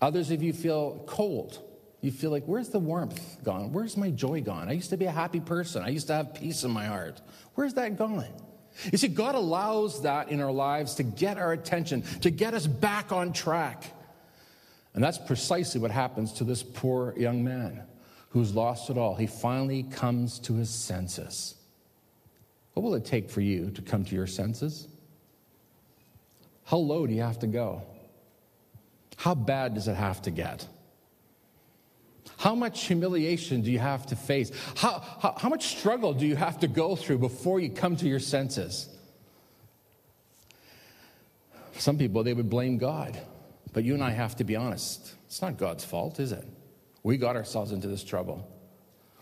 Others 0.00 0.30
of 0.30 0.42
you 0.42 0.52
feel 0.52 1.02
cold. 1.06 1.62
You 2.00 2.12
feel 2.12 2.30
like, 2.30 2.44
where's 2.44 2.68
the 2.68 2.78
warmth 2.78 3.42
gone? 3.42 3.72
Where's 3.72 3.96
my 3.96 4.10
joy 4.10 4.40
gone? 4.40 4.68
I 4.68 4.72
used 4.72 4.90
to 4.90 4.96
be 4.96 5.06
a 5.06 5.10
happy 5.10 5.40
person. 5.40 5.82
I 5.82 5.88
used 5.88 6.06
to 6.06 6.14
have 6.14 6.34
peace 6.34 6.62
in 6.62 6.70
my 6.70 6.86
heart. 6.86 7.20
Where's 7.54 7.74
that 7.74 7.96
gone? 7.96 8.28
You 8.92 8.98
see, 8.98 9.08
God 9.08 9.34
allows 9.34 10.02
that 10.02 10.28
in 10.28 10.40
our 10.40 10.52
lives 10.52 10.94
to 10.96 11.02
get 11.02 11.38
our 11.38 11.52
attention, 11.52 12.02
to 12.20 12.30
get 12.30 12.54
us 12.54 12.66
back 12.66 13.10
on 13.10 13.32
track. 13.32 13.92
And 14.94 15.02
that's 15.02 15.18
precisely 15.18 15.80
what 15.80 15.90
happens 15.90 16.32
to 16.34 16.44
this 16.44 16.62
poor 16.62 17.14
young 17.16 17.42
man 17.42 17.82
who's 18.30 18.54
lost 18.54 18.90
it 18.90 18.98
all. 18.98 19.16
He 19.16 19.26
finally 19.26 19.82
comes 19.82 20.38
to 20.40 20.54
his 20.54 20.70
senses. 20.70 21.54
What 22.78 22.84
will 22.84 22.94
it 22.94 23.04
take 23.04 23.28
for 23.28 23.40
you 23.40 23.72
to 23.72 23.82
come 23.82 24.04
to 24.04 24.14
your 24.14 24.28
senses? 24.28 24.86
How 26.62 26.76
low 26.76 27.08
do 27.08 27.12
you 27.12 27.22
have 27.22 27.40
to 27.40 27.48
go? 27.48 27.82
How 29.16 29.34
bad 29.34 29.74
does 29.74 29.88
it 29.88 29.96
have 29.96 30.22
to 30.22 30.30
get? 30.30 30.64
How 32.36 32.54
much 32.54 32.84
humiliation 32.84 33.62
do 33.62 33.72
you 33.72 33.80
have 33.80 34.06
to 34.06 34.14
face? 34.14 34.52
How, 34.76 35.00
how, 35.18 35.34
how, 35.36 35.48
much 35.48 35.76
struggle 35.76 36.14
do 36.14 36.24
you 36.24 36.36
have 36.36 36.60
to 36.60 36.68
go 36.68 36.94
through 36.94 37.18
before 37.18 37.58
you 37.58 37.68
come 37.68 37.96
to 37.96 38.06
your 38.06 38.20
senses? 38.20 38.88
Some 41.78 41.98
people, 41.98 42.22
they 42.22 42.32
would 42.32 42.48
blame 42.48 42.78
God. 42.78 43.20
But 43.72 43.82
you 43.82 43.94
and 43.94 44.04
I 44.04 44.10
have 44.10 44.36
to 44.36 44.44
be 44.44 44.54
honest. 44.54 45.14
It's 45.26 45.42
not 45.42 45.56
God's 45.56 45.84
fault, 45.84 46.20
is 46.20 46.30
it? 46.30 46.46
We 47.02 47.16
got 47.16 47.34
ourselves 47.34 47.72
into 47.72 47.88
this 47.88 48.04
trouble. 48.04 48.48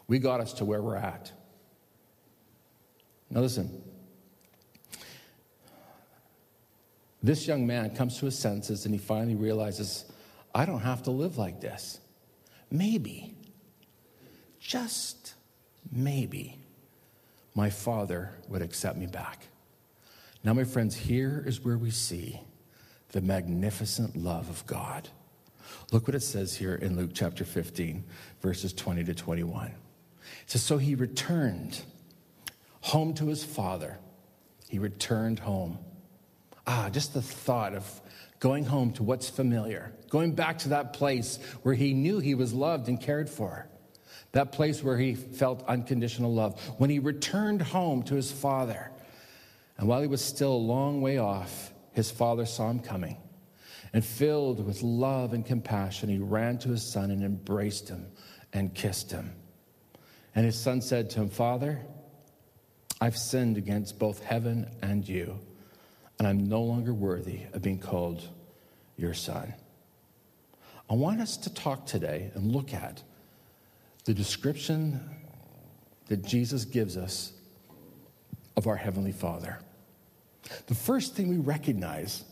We 0.09 0.19
got 0.19 0.43
us 0.43 0.53
to 0.53 0.67
where 0.67 0.83
we're 0.83 0.97
at. 0.97 1.33
Now, 3.37 3.43
listen. 3.43 3.83
This 7.23 7.47
young 7.47 7.67
man 7.67 7.95
comes 7.95 8.19
to 8.19 8.25
his 8.25 8.39
senses 8.39 8.87
and 8.87 8.95
he 8.95 8.99
finally 8.99 9.35
realizes, 9.35 10.11
I 10.55 10.65
don't 10.65 10.81
have 10.81 11.03
to 11.03 11.11
live 11.11 11.37
like 11.37 11.61
this. 11.61 12.01
Maybe, 12.71 13.35
just 14.59 15.35
maybe, 15.93 16.59
my 17.55 17.69
father 17.69 18.31
would 18.49 18.63
accept 18.63 18.97
me 18.97 19.05
back. 19.05 19.49
Now, 20.43 20.55
my 20.55 20.65
friends, 20.65 20.97
here 20.97 21.45
is 21.47 21.63
where 21.63 21.77
we 21.77 21.91
see 21.91 22.41
the 23.11 23.21
magnificent 23.21 24.17
love 24.17 24.49
of 24.49 24.67
God. 24.67 25.11
Look 25.93 26.09
what 26.09 26.15
it 26.15 26.23
says 26.23 26.57
here 26.57 26.77
in 26.77 26.97
Luke 26.97 27.11
chapter 27.13 27.45
15, 27.45 28.03
verses 28.41 28.73
20 28.73 29.05
to 29.05 29.15
21. 29.15 29.67
It 29.67 29.75
says, 30.47 30.63
So 30.63 30.79
he 30.79 30.95
returned 30.95 31.83
home 32.87 33.15
to 33.15 33.27
his 33.27 33.43
father. 33.45 33.99
He 34.69 34.79
returned 34.79 35.41
home. 35.41 35.79
Ah, 36.69 36.89
just 36.91 37.15
the 37.15 37.23
thought 37.23 37.75
of 37.75 38.01
going 38.39 38.65
home 38.65 38.93
to 38.93 39.03
what's 39.03 39.29
familiar, 39.29 39.93
going 40.09 40.37
back 40.37 40.59
to 40.59 40.69
that 40.69 40.93
place 40.93 41.41
where 41.63 41.75
he 41.75 41.95
knew 41.95 42.21
he 42.21 42.37
was 42.37 42.53
loved 42.53 42.89
and 42.89 43.01
cared 43.01 43.29
for, 43.29 43.67
that 44.33 44.53
place 44.53 44.85
where 44.85 44.97
he 44.97 45.17
felt 45.17 45.65
unconditional 45.67 46.33
love. 46.33 46.61
When 46.79 46.89
he 46.89 47.01
returned 47.01 47.61
home 47.61 48.05
to 48.05 48.15
his 48.15 48.31
father, 48.31 48.93
and 49.79 49.89
while 49.89 50.01
he 50.01 50.07
was 50.07 50.25
still 50.25 50.53
a 50.53 50.57
long 50.57 51.01
way 51.01 51.19
off, 51.19 51.73
his 51.93 52.13
father 52.13 52.47
saw 52.47 52.71
him 52.71 52.79
coming. 52.79 53.17
And 53.93 54.05
filled 54.05 54.65
with 54.65 54.83
love 54.83 55.33
and 55.33 55.45
compassion, 55.45 56.09
he 56.09 56.19
ran 56.19 56.59
to 56.59 56.69
his 56.69 56.85
son 56.85 57.11
and 57.11 57.25
embraced 57.25 57.89
him 57.89 58.07
and 58.53 58.73
kissed 58.73 59.11
him. 59.11 59.33
And 60.37 60.45
his 60.45 60.57
son 60.57 60.83
said 60.83 61.11
to 61.11 61.23
him, 61.23 61.31
Father, 61.31 61.81
I've 63.01 63.17
sinned 63.17 63.59
against 63.59 63.99
both 63.99 64.23
heaven 64.23 64.71
and 64.83 65.07
you, 65.07 65.39
and 66.19 66.27
I'm 66.27 66.49
no 66.49 66.63
longer 66.63 66.95
worthy 66.95 67.41
of 67.53 67.63
being 67.63 67.79
called 67.79 68.23
your 68.97 69.13
son. 69.13 69.53
I 70.89 70.95
want 70.95 71.21
us 71.21 71.37
to 71.39 71.53
talk 71.53 71.87
today 71.87 72.31
and 72.35 72.53
look 72.53 72.73
at 72.73 73.03
the 74.05 74.15
description 74.15 75.01
that 76.07 76.25
Jesus 76.25 76.65
gives 76.65 76.97
us 76.97 77.33
of 78.57 78.67
our 78.67 78.77
Heavenly 78.77 79.13
Father. 79.13 79.59
The 80.69 80.75
first 80.75 81.15
thing 81.15 81.29
we 81.29 81.39
recognize 81.39 82.25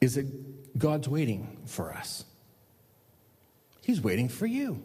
is 0.00 0.16
that 0.16 0.78
God's 0.78 1.08
waiting 1.08 1.58
for 1.66 1.92
us. 1.92 2.24
He's 3.82 4.00
waiting 4.00 4.28
for 4.28 4.46
you. 4.46 4.82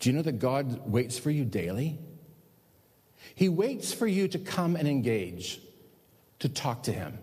Do 0.00 0.08
you 0.08 0.16
know 0.16 0.22
that 0.22 0.38
God 0.38 0.90
waits 0.90 1.18
for 1.18 1.30
you 1.30 1.44
daily? 1.44 1.98
He 3.34 3.48
waits 3.48 3.92
for 3.92 4.06
you 4.06 4.28
to 4.28 4.38
come 4.38 4.74
and 4.74 4.88
engage, 4.88 5.60
to 6.40 6.48
talk 6.48 6.84
to 6.84 6.92
Him. 6.92 7.18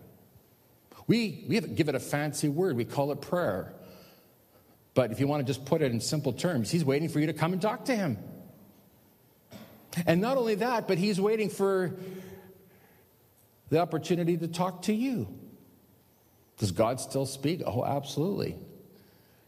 We, 1.08 1.44
we 1.48 1.60
give 1.60 1.88
it 1.88 1.94
a 1.94 2.00
fancy 2.00 2.48
word, 2.48 2.76
we 2.76 2.84
call 2.84 3.10
it 3.12 3.20
prayer. 3.20 3.74
But 4.94 5.10
if 5.10 5.20
you 5.20 5.26
want 5.26 5.44
to 5.44 5.52
just 5.52 5.64
put 5.64 5.82
it 5.82 5.90
in 5.90 6.00
simple 6.00 6.32
terms, 6.32 6.70
He's 6.70 6.84
waiting 6.84 7.08
for 7.08 7.18
you 7.18 7.26
to 7.26 7.32
come 7.32 7.52
and 7.52 7.60
talk 7.60 7.86
to 7.86 7.96
Him. 7.96 8.16
And 10.06 10.20
not 10.20 10.36
only 10.36 10.56
that, 10.56 10.86
but 10.86 10.98
He's 10.98 11.20
waiting 11.20 11.50
for 11.50 11.96
the 13.70 13.80
opportunity 13.80 14.36
to 14.36 14.46
talk 14.46 14.82
to 14.82 14.92
you. 14.92 15.26
Does 16.58 16.70
God 16.70 17.00
still 17.00 17.26
speak? 17.26 17.62
Oh, 17.66 17.84
absolutely. 17.84 18.56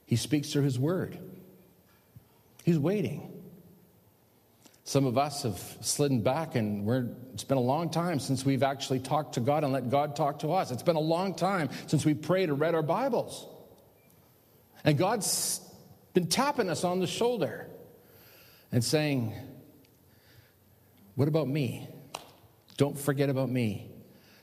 He 0.06 0.16
speaks 0.16 0.52
through 0.52 0.62
His 0.62 0.78
Word. 0.78 1.18
He's 2.64 2.78
waiting. 2.78 3.40
Some 4.84 5.06
of 5.06 5.16
us 5.16 5.44
have 5.44 5.58
slidden 5.82 6.20
back, 6.20 6.56
and 6.56 6.88
it's 7.32 7.44
been 7.44 7.58
a 7.58 7.60
long 7.60 7.90
time 7.90 8.18
since 8.18 8.44
we've 8.44 8.62
actually 8.62 8.98
talked 8.98 9.34
to 9.34 9.40
God 9.40 9.62
and 9.62 9.72
let 9.72 9.88
God 9.88 10.16
talk 10.16 10.40
to 10.40 10.48
us. 10.48 10.70
It's 10.70 10.82
been 10.82 10.96
a 10.96 11.00
long 11.00 11.34
time 11.34 11.70
since 11.86 12.04
we 12.04 12.14
prayed 12.14 12.50
or 12.50 12.54
read 12.54 12.74
our 12.74 12.82
Bibles. 12.82 13.46
And 14.84 14.98
God's 14.98 15.60
been 16.12 16.26
tapping 16.26 16.68
us 16.68 16.82
on 16.82 16.98
the 16.98 17.06
shoulder 17.06 17.68
and 18.72 18.82
saying, 18.82 19.34
What 21.14 21.28
about 21.28 21.48
me? 21.48 21.88
Don't 22.76 22.98
forget 22.98 23.28
about 23.28 23.50
me. 23.50 23.90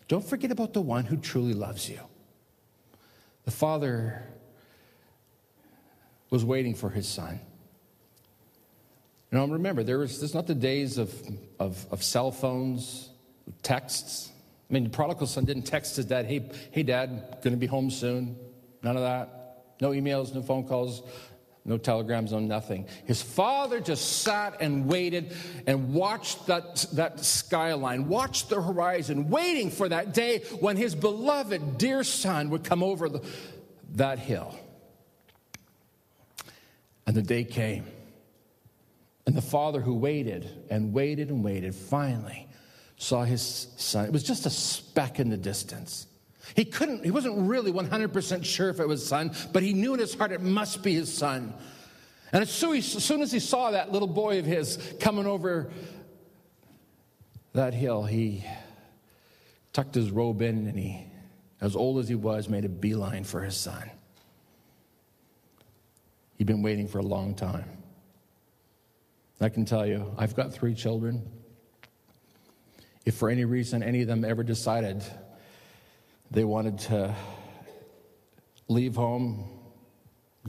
Don't 0.07 0.23
forget 0.23 0.51
about 0.51 0.73
the 0.73 0.81
one 0.81 1.03
who 1.03 1.17
truly 1.17 1.53
loves 1.53 1.89
you. 1.89 1.99
The 3.45 3.51
Father 3.51 4.23
was 6.29 6.45
waiting 6.45 6.75
for 6.75 6.89
his 6.89 7.07
son. 7.07 7.41
You 9.31 9.37
know, 9.37 9.47
remember, 9.47 9.83
there 9.83 9.97
was, 9.97 10.21
this 10.21 10.33
not 10.33 10.47
the 10.47 10.55
days 10.55 10.97
of, 10.97 11.13
of, 11.59 11.85
of 11.91 12.01
cell 12.01 12.31
phones, 12.31 13.09
texts. 13.61 14.31
I 14.69 14.73
mean, 14.73 14.85
the 14.85 14.89
prodigal 14.89 15.27
son 15.27 15.43
didn't 15.43 15.63
text 15.63 15.97
his 15.97 16.05
dad, 16.05 16.25
hey, 16.25 16.49
hey, 16.71 16.83
dad, 16.83 17.41
to 17.41 17.51
be 17.51 17.67
home 17.67 17.89
soon. 17.89 18.37
None 18.83 18.95
of 18.95 19.03
that. 19.03 19.65
No 19.81 19.91
emails, 19.91 20.33
no 20.33 20.41
phone 20.41 20.65
calls, 20.65 21.03
no 21.65 21.77
telegrams, 21.77 22.31
no 22.31 22.39
nothing. 22.39 22.87
His 23.05 23.21
father 23.21 23.81
just 23.81 24.23
sat 24.23 24.61
and 24.61 24.87
waited 24.87 25.35
and 25.67 25.93
watched 25.93 26.47
that, 26.47 26.85
that 26.93 27.19
skyline, 27.19 28.07
watched 28.07 28.49
the 28.49 28.61
horizon, 28.61 29.29
waiting 29.29 29.69
for 29.69 29.89
that 29.89 30.13
day 30.13 30.39
when 30.61 30.77
his 30.77 30.95
beloved 30.95 31.77
dear 31.77 32.05
son 32.05 32.49
would 32.51 32.63
come 32.63 32.81
over 32.81 33.09
the, 33.09 33.21
that 33.95 34.19
hill. 34.19 34.55
And 37.05 37.15
the 37.15 37.21
day 37.21 37.43
came. 37.43 37.85
And 39.27 39.35
the 39.35 39.41
father 39.41 39.81
who 39.81 39.93
waited 39.93 40.49
and 40.69 40.93
waited 40.93 41.29
and 41.29 41.43
waited 41.43 41.75
finally 41.75 42.47
saw 42.95 43.23
his 43.23 43.67
son. 43.77 44.05
It 44.05 44.13
was 44.13 44.23
just 44.23 44.45
a 44.45 44.49
speck 44.49 45.19
in 45.19 45.29
the 45.29 45.37
distance. 45.37 46.07
He 46.55 46.63
couldn't, 46.63 47.03
he 47.03 47.11
wasn't 47.11 47.47
really 47.47 47.71
100% 47.71 48.45
sure 48.45 48.69
if 48.69 48.79
it 48.79 48.87
was 48.87 49.05
son, 49.05 49.31
but 49.51 49.61
he 49.61 49.73
knew 49.73 49.93
in 49.93 49.99
his 49.99 50.15
heart 50.15 50.31
it 50.31 50.41
must 50.41 50.81
be 50.81 50.93
his 50.93 51.13
son. 51.13 51.53
And 52.31 52.41
as 52.41 52.49
soon 52.49 53.21
as 53.21 53.31
he 53.31 53.39
saw 53.39 53.71
that 53.71 53.91
little 53.91 54.07
boy 54.07 54.39
of 54.39 54.45
his 54.45 54.79
coming 54.99 55.27
over 55.27 55.71
that 57.53 57.73
hill, 57.73 58.05
he 58.05 58.45
tucked 59.73 59.93
his 59.93 60.09
robe 60.09 60.41
in 60.41 60.67
and 60.67 60.79
he, 60.79 61.05
as 61.59 61.75
old 61.75 61.99
as 61.99 62.07
he 62.07 62.15
was, 62.15 62.47
made 62.47 62.63
a 62.63 62.69
beeline 62.69 63.25
for 63.25 63.41
his 63.41 63.57
son. 63.57 63.91
He'd 66.37 66.47
been 66.47 66.63
waiting 66.63 66.87
for 66.87 66.99
a 66.99 67.03
long 67.03 67.35
time. 67.35 67.65
I 69.39 69.49
can 69.49 69.65
tell 69.65 69.85
you, 69.85 70.11
I've 70.17 70.35
got 70.35 70.51
three 70.51 70.73
children. 70.73 71.21
If 73.05 73.15
for 73.15 73.29
any 73.29 73.45
reason 73.45 73.83
any 73.83 74.01
of 74.01 74.07
them 74.07 74.25
ever 74.25 74.41
decided 74.41 75.03
they 76.31 76.43
wanted 76.43 76.79
to 76.79 77.15
leave 78.67 78.95
home, 78.95 79.47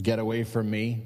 get 0.01 0.17
away 0.17 0.43
from 0.43 0.71
me, 0.71 1.03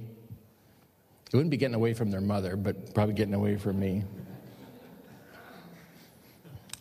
it 1.28 1.36
wouldn't 1.36 1.52
be 1.52 1.58
getting 1.58 1.76
away 1.76 1.94
from 1.94 2.10
their 2.10 2.22
mother, 2.22 2.56
but 2.56 2.94
probably 2.94 3.16
getting 3.16 3.34
away 3.34 3.58
from 3.58 3.80
me. 3.80 4.04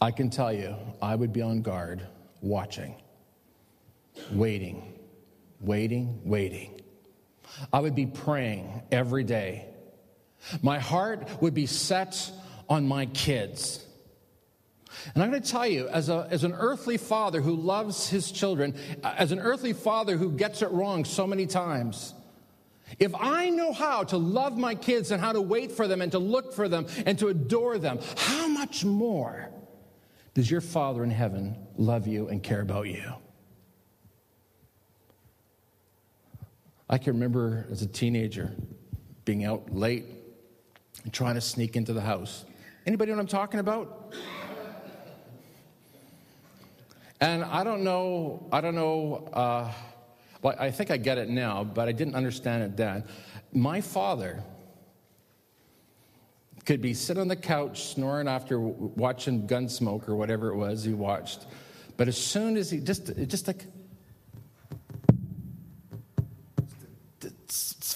I 0.00 0.12
can 0.12 0.30
tell 0.30 0.52
you, 0.52 0.76
I 1.00 1.16
would 1.16 1.32
be 1.32 1.42
on 1.42 1.62
guard, 1.62 2.06
watching, 2.40 2.94
waiting, 4.30 4.94
waiting, 5.60 6.20
waiting. 6.24 6.80
I 7.72 7.80
would 7.80 7.94
be 7.94 8.06
praying 8.06 8.82
every 8.92 9.24
day 9.24 9.71
my 10.62 10.78
heart 10.78 11.28
would 11.40 11.54
be 11.54 11.66
set 11.66 12.30
on 12.68 12.86
my 12.86 13.06
kids. 13.06 13.84
And 15.14 15.22
I'm 15.22 15.30
going 15.30 15.42
to 15.42 15.48
tell 15.48 15.66
you, 15.66 15.88
as, 15.88 16.08
a, 16.08 16.26
as 16.30 16.44
an 16.44 16.52
earthly 16.52 16.96
father 16.96 17.40
who 17.40 17.54
loves 17.54 18.08
his 18.08 18.30
children, 18.30 18.74
as 19.02 19.32
an 19.32 19.40
earthly 19.40 19.72
father 19.72 20.16
who 20.16 20.30
gets 20.30 20.62
it 20.62 20.70
wrong 20.70 21.04
so 21.04 21.26
many 21.26 21.46
times, 21.46 22.14
if 22.98 23.14
I 23.14 23.48
know 23.50 23.72
how 23.72 24.04
to 24.04 24.18
love 24.18 24.58
my 24.58 24.74
kids 24.74 25.10
and 25.10 25.20
how 25.20 25.32
to 25.32 25.40
wait 25.40 25.72
for 25.72 25.88
them 25.88 26.02
and 26.02 26.12
to 26.12 26.18
look 26.18 26.52
for 26.52 26.68
them 26.68 26.86
and 27.06 27.18
to 27.20 27.28
adore 27.28 27.78
them, 27.78 27.98
how 28.16 28.46
much 28.48 28.84
more 28.84 29.50
does 30.34 30.50
your 30.50 30.60
Father 30.60 31.02
in 31.02 31.10
heaven 31.10 31.56
love 31.76 32.06
you 32.06 32.28
and 32.28 32.42
care 32.42 32.60
about 32.60 32.88
you? 32.88 33.12
I 36.88 36.98
can 36.98 37.14
remember 37.14 37.66
as 37.70 37.80
a 37.80 37.86
teenager 37.86 38.52
being 39.24 39.44
out 39.44 39.74
late 39.74 40.04
and 41.04 41.12
trying 41.12 41.34
to 41.34 41.40
sneak 41.40 41.76
into 41.76 41.92
the 41.92 42.00
house. 42.00 42.44
Anybody 42.86 43.10
know 43.10 43.16
what 43.16 43.22
I'm 43.22 43.28
talking 43.28 43.60
about? 43.60 44.14
And 47.20 47.44
I 47.44 47.62
don't 47.62 47.84
know, 47.84 48.48
I 48.52 48.60
don't 48.60 48.74
know, 48.74 49.28
uh, 49.32 49.72
well, 50.42 50.56
I 50.58 50.72
think 50.72 50.90
I 50.90 50.96
get 50.96 51.18
it 51.18 51.28
now, 51.28 51.62
but 51.62 51.88
I 51.88 51.92
didn't 51.92 52.16
understand 52.16 52.64
it 52.64 52.76
then. 52.76 53.04
My 53.52 53.80
father 53.80 54.42
could 56.64 56.80
be 56.80 56.94
sitting 56.94 57.20
on 57.20 57.28
the 57.28 57.36
couch 57.36 57.94
snoring 57.94 58.26
after 58.26 58.58
watching 58.58 59.46
Gunsmoke 59.46 60.08
or 60.08 60.16
whatever 60.16 60.48
it 60.48 60.56
was 60.56 60.82
he 60.82 60.94
watched. 60.94 61.46
But 61.96 62.08
as 62.08 62.16
soon 62.16 62.56
as 62.56 62.70
he 62.70 62.80
just, 62.80 63.10
it 63.10 63.26
just 63.26 63.46
like, 63.46 63.66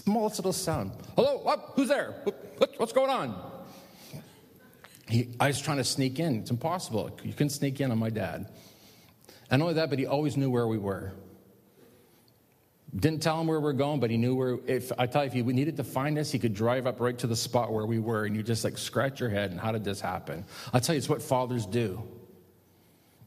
smallest 0.07 0.39
little 0.39 0.53
sound. 0.53 0.93
Hello, 1.17 1.39
what? 1.39 1.73
Who's 1.75 1.89
there? 1.89 2.15
What, 2.23 2.75
what's 2.77 2.93
going 2.93 3.11
on? 3.11 3.35
He, 5.09 5.31
I 5.41 5.49
was 5.49 5.61
trying 5.61 5.79
to 5.79 5.85
sneak 5.85 6.21
in. 6.21 6.37
It's 6.37 6.51
impossible. 6.53 7.19
You 7.25 7.33
couldn't 7.33 7.51
sneak 7.51 7.81
in 7.81 7.91
on 7.91 7.99
my 7.99 8.11
dad. 8.11 8.49
And 9.51 9.59
not 9.59 9.65
only 9.65 9.75
that, 9.75 9.91
but 9.91 9.99
he 9.99 10.07
always 10.07 10.37
knew 10.37 10.49
where 10.49 10.69
we 10.69 10.79
were. 10.79 11.13
Didn't 12.95 13.21
tell 13.21 13.41
him 13.41 13.49
where 13.49 13.59
we 13.59 13.69
are 13.69 13.73
going, 13.73 13.99
but 13.99 14.11
he 14.11 14.17
knew 14.17 14.37
where. 14.37 14.59
If 14.67 14.93
I 14.97 15.07
tell 15.07 15.25
you, 15.25 15.27
if 15.27 15.33
he 15.33 15.43
needed 15.43 15.77
to 15.79 15.85
find 15.85 16.17
us, 16.19 16.31
he 16.31 16.39
could 16.39 16.55
drive 16.55 16.87
up 16.87 17.01
right 17.01 17.19
to 17.19 17.27
the 17.27 17.37
spot 17.37 17.73
where 17.73 17.85
we 17.85 17.99
were, 17.99 18.27
and 18.27 18.37
you 18.37 18.45
just 18.45 18.63
like 18.63 18.79
scratch 18.79 19.19
your 19.19 19.29
head. 19.29 19.51
And 19.51 19.59
how 19.59 19.73
did 19.73 19.83
this 19.83 20.01
happen? 20.01 20.45
I'll 20.73 20.81
tell 20.81 20.95
you, 20.95 20.99
it's 20.99 21.09
what 21.09 21.21
fathers 21.21 21.67
do. 21.67 22.01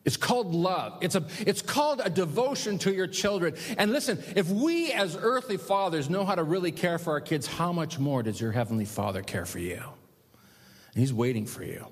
It's 0.09 0.17
called 0.17 0.55
love. 0.55 0.97
It's, 1.01 1.13
a, 1.13 1.23
it's 1.45 1.61
called 1.61 2.01
a 2.03 2.09
devotion 2.09 2.79
to 2.79 2.91
your 2.91 3.05
children. 3.05 3.53
And 3.77 3.91
listen, 3.91 4.17
if 4.35 4.49
we 4.49 4.91
as 4.91 5.15
earthly 5.15 5.57
fathers 5.57 6.09
know 6.09 6.25
how 6.25 6.33
to 6.33 6.41
really 6.41 6.71
care 6.71 6.97
for 6.97 7.11
our 7.11 7.21
kids, 7.21 7.45
how 7.45 7.71
much 7.71 7.99
more 7.99 8.23
does 8.23 8.41
your 8.41 8.51
heavenly 8.51 8.85
Father 8.85 9.21
care 9.21 9.45
for 9.45 9.59
you? 9.59 9.75
And 9.75 10.95
He's 10.95 11.13
waiting 11.13 11.45
for 11.45 11.63
you. 11.63 11.85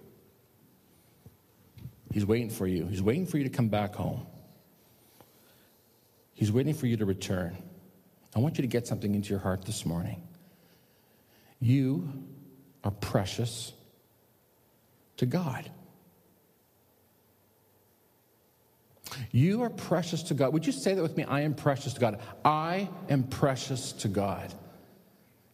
He's 2.11 2.25
waiting 2.25 2.49
for 2.49 2.65
you. 2.65 2.87
He's 2.87 3.03
waiting 3.03 3.27
for 3.27 3.37
you 3.37 3.43
to 3.43 3.51
come 3.51 3.69
back 3.69 3.93
home. 3.93 4.25
He's 6.33 6.51
waiting 6.51 6.73
for 6.73 6.87
you 6.87 6.97
to 6.97 7.05
return. 7.05 7.55
I 8.35 8.39
want 8.39 8.57
you 8.57 8.63
to 8.63 8.67
get 8.67 8.87
something 8.87 9.13
into 9.13 9.29
your 9.29 9.41
heart 9.41 9.63
this 9.63 9.85
morning. 9.85 10.27
You 11.59 12.11
are 12.83 12.89
precious 12.89 13.73
to 15.17 15.27
God. 15.27 15.69
You 19.31 19.63
are 19.63 19.69
precious 19.69 20.23
to 20.23 20.33
God. 20.33 20.53
Would 20.53 20.65
you 20.65 20.71
say 20.71 20.93
that 20.93 21.01
with 21.01 21.17
me? 21.17 21.23
I 21.23 21.41
am 21.41 21.53
precious 21.53 21.93
to 21.93 21.99
God. 21.99 22.19
I 22.43 22.89
am 23.09 23.23
precious 23.23 23.91
to 23.93 24.07
God. 24.07 24.53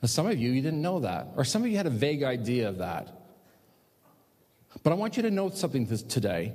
Now, 0.02 0.08
some 0.08 0.28
of 0.28 0.38
you, 0.38 0.52
you 0.52 0.62
didn't 0.62 0.82
know 0.82 1.00
that, 1.00 1.30
or 1.36 1.44
some 1.44 1.64
of 1.64 1.70
you 1.70 1.78
had 1.78 1.86
a 1.86 1.92
vague 1.92 2.24
idea 2.24 2.68
of 2.68 2.80
that. 2.80 3.22
But 4.82 4.92
I 4.92 4.96
want 4.96 5.18
you 5.18 5.24
to 5.24 5.32
note 5.32 5.56
something 5.56 5.86
today 5.88 6.54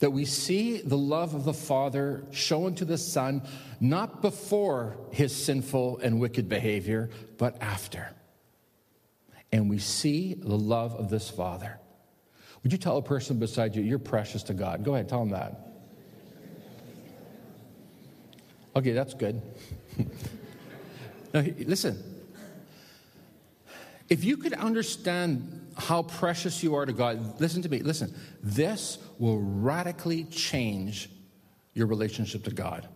that 0.00 0.10
we 0.10 0.24
see 0.24 0.78
the 0.78 0.98
love 0.98 1.34
of 1.34 1.44
the 1.44 1.54
Father 1.54 2.24
shown 2.32 2.74
to 2.74 2.84
the 2.84 2.98
Son 2.98 3.42
not 3.80 4.20
before 4.20 4.96
his 5.12 5.32
sinful 5.34 5.98
and 5.98 6.18
wicked 6.18 6.48
behavior, 6.48 7.10
but 7.38 7.56
after. 7.62 8.10
And 9.52 9.70
we 9.70 9.78
see 9.78 10.34
the 10.34 10.56
love 10.56 10.94
of 10.94 11.10
this 11.10 11.30
Father. 11.30 11.78
Would 12.62 12.72
you 12.72 12.78
tell 12.78 12.96
a 12.96 13.02
person 13.02 13.38
beside 13.38 13.76
you, 13.76 13.82
you're 13.82 14.00
precious 14.00 14.42
to 14.44 14.54
God? 14.54 14.82
Go 14.82 14.94
ahead, 14.94 15.08
tell 15.08 15.20
them 15.20 15.30
that. 15.30 15.71
Okay, 18.74 18.92
that's 18.92 19.14
good. 19.14 19.40
now, 21.34 21.44
listen. 21.58 22.02
If 24.08 24.24
you 24.24 24.36
could 24.36 24.52
understand 24.52 25.70
how 25.76 26.02
precious 26.02 26.62
you 26.62 26.74
are 26.74 26.84
to 26.84 26.92
God, 26.92 27.40
listen 27.40 27.62
to 27.62 27.68
me, 27.68 27.78
listen, 27.78 28.14
this 28.42 28.98
will 29.18 29.38
radically 29.38 30.24
change 30.24 31.08
your 31.72 31.86
relationship 31.86 32.44
to 32.44 32.50
God. 32.50 32.88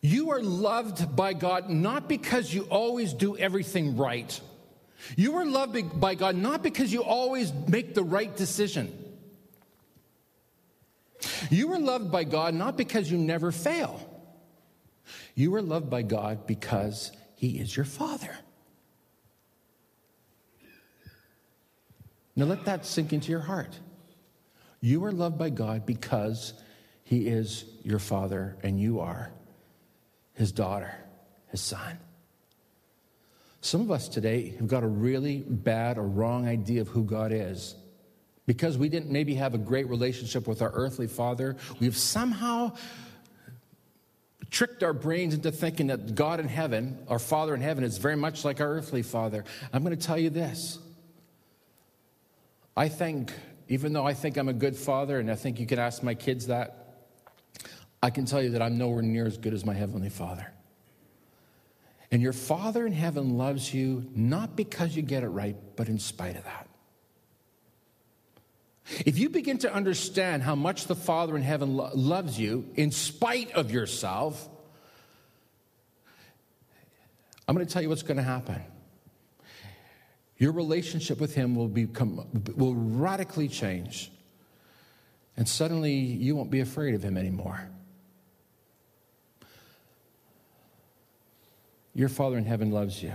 You 0.00 0.30
are 0.30 0.42
loved 0.42 1.14
by 1.14 1.34
God 1.34 1.68
not 1.68 2.08
because 2.08 2.54
you 2.54 2.62
always 2.70 3.12
do 3.12 3.36
everything 3.36 3.96
right. 3.98 4.40
You 5.16 5.36
are 5.36 5.44
loved 5.44 6.00
by 6.00 6.14
God 6.14 6.36
not 6.36 6.62
because 6.62 6.90
you 6.92 7.02
always 7.02 7.52
make 7.68 7.94
the 7.94 8.02
right 8.02 8.34
decision. 8.34 9.09
You 11.50 11.72
are 11.72 11.78
loved 11.78 12.10
by 12.10 12.24
God 12.24 12.54
not 12.54 12.76
because 12.76 13.10
you 13.10 13.18
never 13.18 13.52
fail. 13.52 14.06
You 15.34 15.54
are 15.54 15.62
loved 15.62 15.90
by 15.90 16.02
God 16.02 16.46
because 16.46 17.12
He 17.36 17.58
is 17.58 17.76
your 17.76 17.86
Father. 17.86 18.36
Now 22.36 22.46
let 22.46 22.64
that 22.64 22.86
sink 22.86 23.12
into 23.12 23.30
your 23.30 23.40
heart. 23.40 23.78
You 24.80 25.04
are 25.04 25.12
loved 25.12 25.38
by 25.38 25.50
God 25.50 25.84
because 25.84 26.54
He 27.04 27.26
is 27.26 27.64
your 27.82 27.98
Father 27.98 28.56
and 28.62 28.80
you 28.80 29.00
are 29.00 29.30
His 30.34 30.52
daughter, 30.52 30.94
His 31.48 31.60
son. 31.60 31.98
Some 33.60 33.82
of 33.82 33.90
us 33.90 34.08
today 34.08 34.54
have 34.58 34.68
got 34.68 34.82
a 34.82 34.88
really 34.88 35.40
bad 35.40 35.98
or 35.98 36.06
wrong 36.06 36.48
idea 36.48 36.80
of 36.80 36.88
who 36.88 37.04
God 37.04 37.30
is. 37.30 37.74
Because 38.50 38.76
we 38.76 38.88
didn't 38.88 39.12
maybe 39.12 39.36
have 39.36 39.54
a 39.54 39.58
great 39.58 39.88
relationship 39.88 40.48
with 40.48 40.60
our 40.60 40.72
earthly 40.72 41.06
father, 41.06 41.56
we've 41.78 41.96
somehow 41.96 42.72
tricked 44.50 44.82
our 44.82 44.92
brains 44.92 45.34
into 45.34 45.52
thinking 45.52 45.86
that 45.86 46.16
God 46.16 46.40
in 46.40 46.48
heaven, 46.48 46.98
our 47.06 47.20
Father 47.20 47.54
in 47.54 47.60
heaven, 47.60 47.84
is 47.84 47.98
very 47.98 48.16
much 48.16 48.44
like 48.44 48.60
our 48.60 48.66
earthly 48.66 49.02
father. 49.02 49.44
I'm 49.72 49.84
going 49.84 49.96
to 49.96 50.04
tell 50.04 50.18
you 50.18 50.30
this 50.30 50.80
I 52.76 52.88
think, 52.88 53.32
even 53.68 53.92
though 53.92 54.04
I 54.04 54.14
think 54.14 54.36
I'm 54.36 54.48
a 54.48 54.52
good 54.52 54.74
father, 54.74 55.20
and 55.20 55.30
I 55.30 55.36
think 55.36 55.60
you 55.60 55.66
can 55.66 55.78
ask 55.78 56.02
my 56.02 56.14
kids 56.14 56.48
that, 56.48 57.04
I 58.02 58.10
can 58.10 58.24
tell 58.24 58.42
you 58.42 58.50
that 58.50 58.62
I'm 58.62 58.76
nowhere 58.76 59.02
near 59.02 59.26
as 59.26 59.38
good 59.38 59.54
as 59.54 59.64
my 59.64 59.74
Heavenly 59.74 60.10
Father. 60.10 60.52
And 62.10 62.20
your 62.20 62.32
Father 62.32 62.84
in 62.84 62.94
heaven 62.94 63.38
loves 63.38 63.72
you 63.72 64.10
not 64.16 64.56
because 64.56 64.96
you 64.96 65.02
get 65.02 65.22
it 65.22 65.28
right, 65.28 65.54
but 65.76 65.88
in 65.88 66.00
spite 66.00 66.34
of 66.34 66.42
that. 66.42 66.66
If 69.06 69.18
you 69.18 69.28
begin 69.28 69.58
to 69.58 69.72
understand 69.72 70.42
how 70.42 70.54
much 70.54 70.86
the 70.86 70.96
Father 70.96 71.36
in 71.36 71.42
heaven 71.42 71.76
lo- 71.76 71.90
loves 71.94 72.38
you 72.38 72.68
in 72.74 72.90
spite 72.90 73.52
of 73.52 73.70
yourself, 73.70 74.48
I'm 77.46 77.54
going 77.54 77.66
to 77.66 77.72
tell 77.72 77.82
you 77.82 77.88
what's 77.88 78.02
going 78.02 78.16
to 78.16 78.22
happen. 78.22 78.62
Your 80.38 80.52
relationship 80.52 81.20
with 81.20 81.34
Him 81.34 81.54
will, 81.54 81.68
become, 81.68 82.26
will 82.56 82.74
radically 82.74 83.48
change. 83.48 84.10
And 85.36 85.48
suddenly 85.48 85.92
you 85.92 86.34
won't 86.36 86.50
be 86.50 86.60
afraid 86.60 86.94
of 86.94 87.02
Him 87.02 87.16
anymore. 87.16 87.68
Your 91.94 92.08
Father 92.08 92.38
in 92.38 92.44
heaven 92.44 92.70
loves 92.70 93.02
you. 93.02 93.12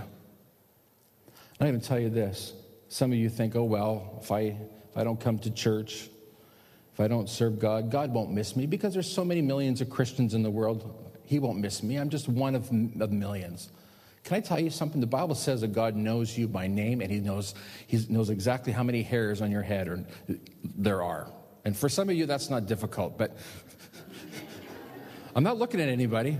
I'm 1.58 1.66
going 1.66 1.80
to 1.80 1.86
tell 1.86 1.98
you 1.98 2.10
this. 2.10 2.52
Some 2.88 3.10
of 3.12 3.18
you 3.18 3.28
think, 3.28 3.56
oh, 3.56 3.64
well, 3.64 4.20
if 4.22 4.30
I, 4.30 4.56
I 4.96 5.04
don't 5.04 5.20
come 5.20 5.38
to 5.40 5.50
church, 5.50 6.08
if 6.96 7.00
I 7.00 7.08
don't 7.08 7.28
serve 7.28 7.58
God, 7.58 7.90
God 7.90 8.14
won't 8.14 8.30
miss 8.30 8.56
me 8.56 8.64
because 8.64 8.94
there's 8.94 9.10
so 9.10 9.22
many 9.22 9.42
millions 9.42 9.82
of 9.82 9.90
Christians 9.90 10.32
in 10.32 10.42
the 10.42 10.50
world. 10.50 11.12
He 11.26 11.38
won't 11.38 11.58
miss 11.58 11.82
me. 11.82 11.96
I'm 11.96 12.08
just 12.08 12.26
one 12.26 12.54
of, 12.54 12.70
of 13.00 13.12
millions. 13.12 13.68
Can 14.24 14.38
I 14.38 14.40
tell 14.40 14.58
you 14.58 14.70
something? 14.70 15.02
The 15.02 15.06
Bible 15.06 15.34
says 15.34 15.60
that 15.60 15.74
God 15.74 15.94
knows 15.94 16.38
you 16.38 16.48
by 16.48 16.68
name 16.68 17.02
and 17.02 17.10
he 17.10 17.20
knows, 17.20 17.54
he 17.86 18.04
knows 18.08 18.30
exactly 18.30 18.72
how 18.72 18.82
many 18.82 19.02
hairs 19.02 19.42
on 19.42 19.50
your 19.50 19.62
head 19.62 19.88
or, 19.88 20.06
there 20.64 21.02
are. 21.02 21.30
And 21.66 21.76
for 21.76 21.90
some 21.90 22.08
of 22.08 22.16
you, 22.16 22.24
that's 22.24 22.48
not 22.48 22.64
difficult, 22.64 23.18
but 23.18 23.36
I'm 25.36 25.44
not 25.44 25.58
looking 25.58 25.82
at 25.82 25.90
anybody. 25.90 26.38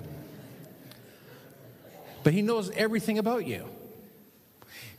But 2.25 2.33
he 2.33 2.41
knows 2.41 2.71
everything 2.71 3.19
about 3.19 3.47
you. 3.47 3.69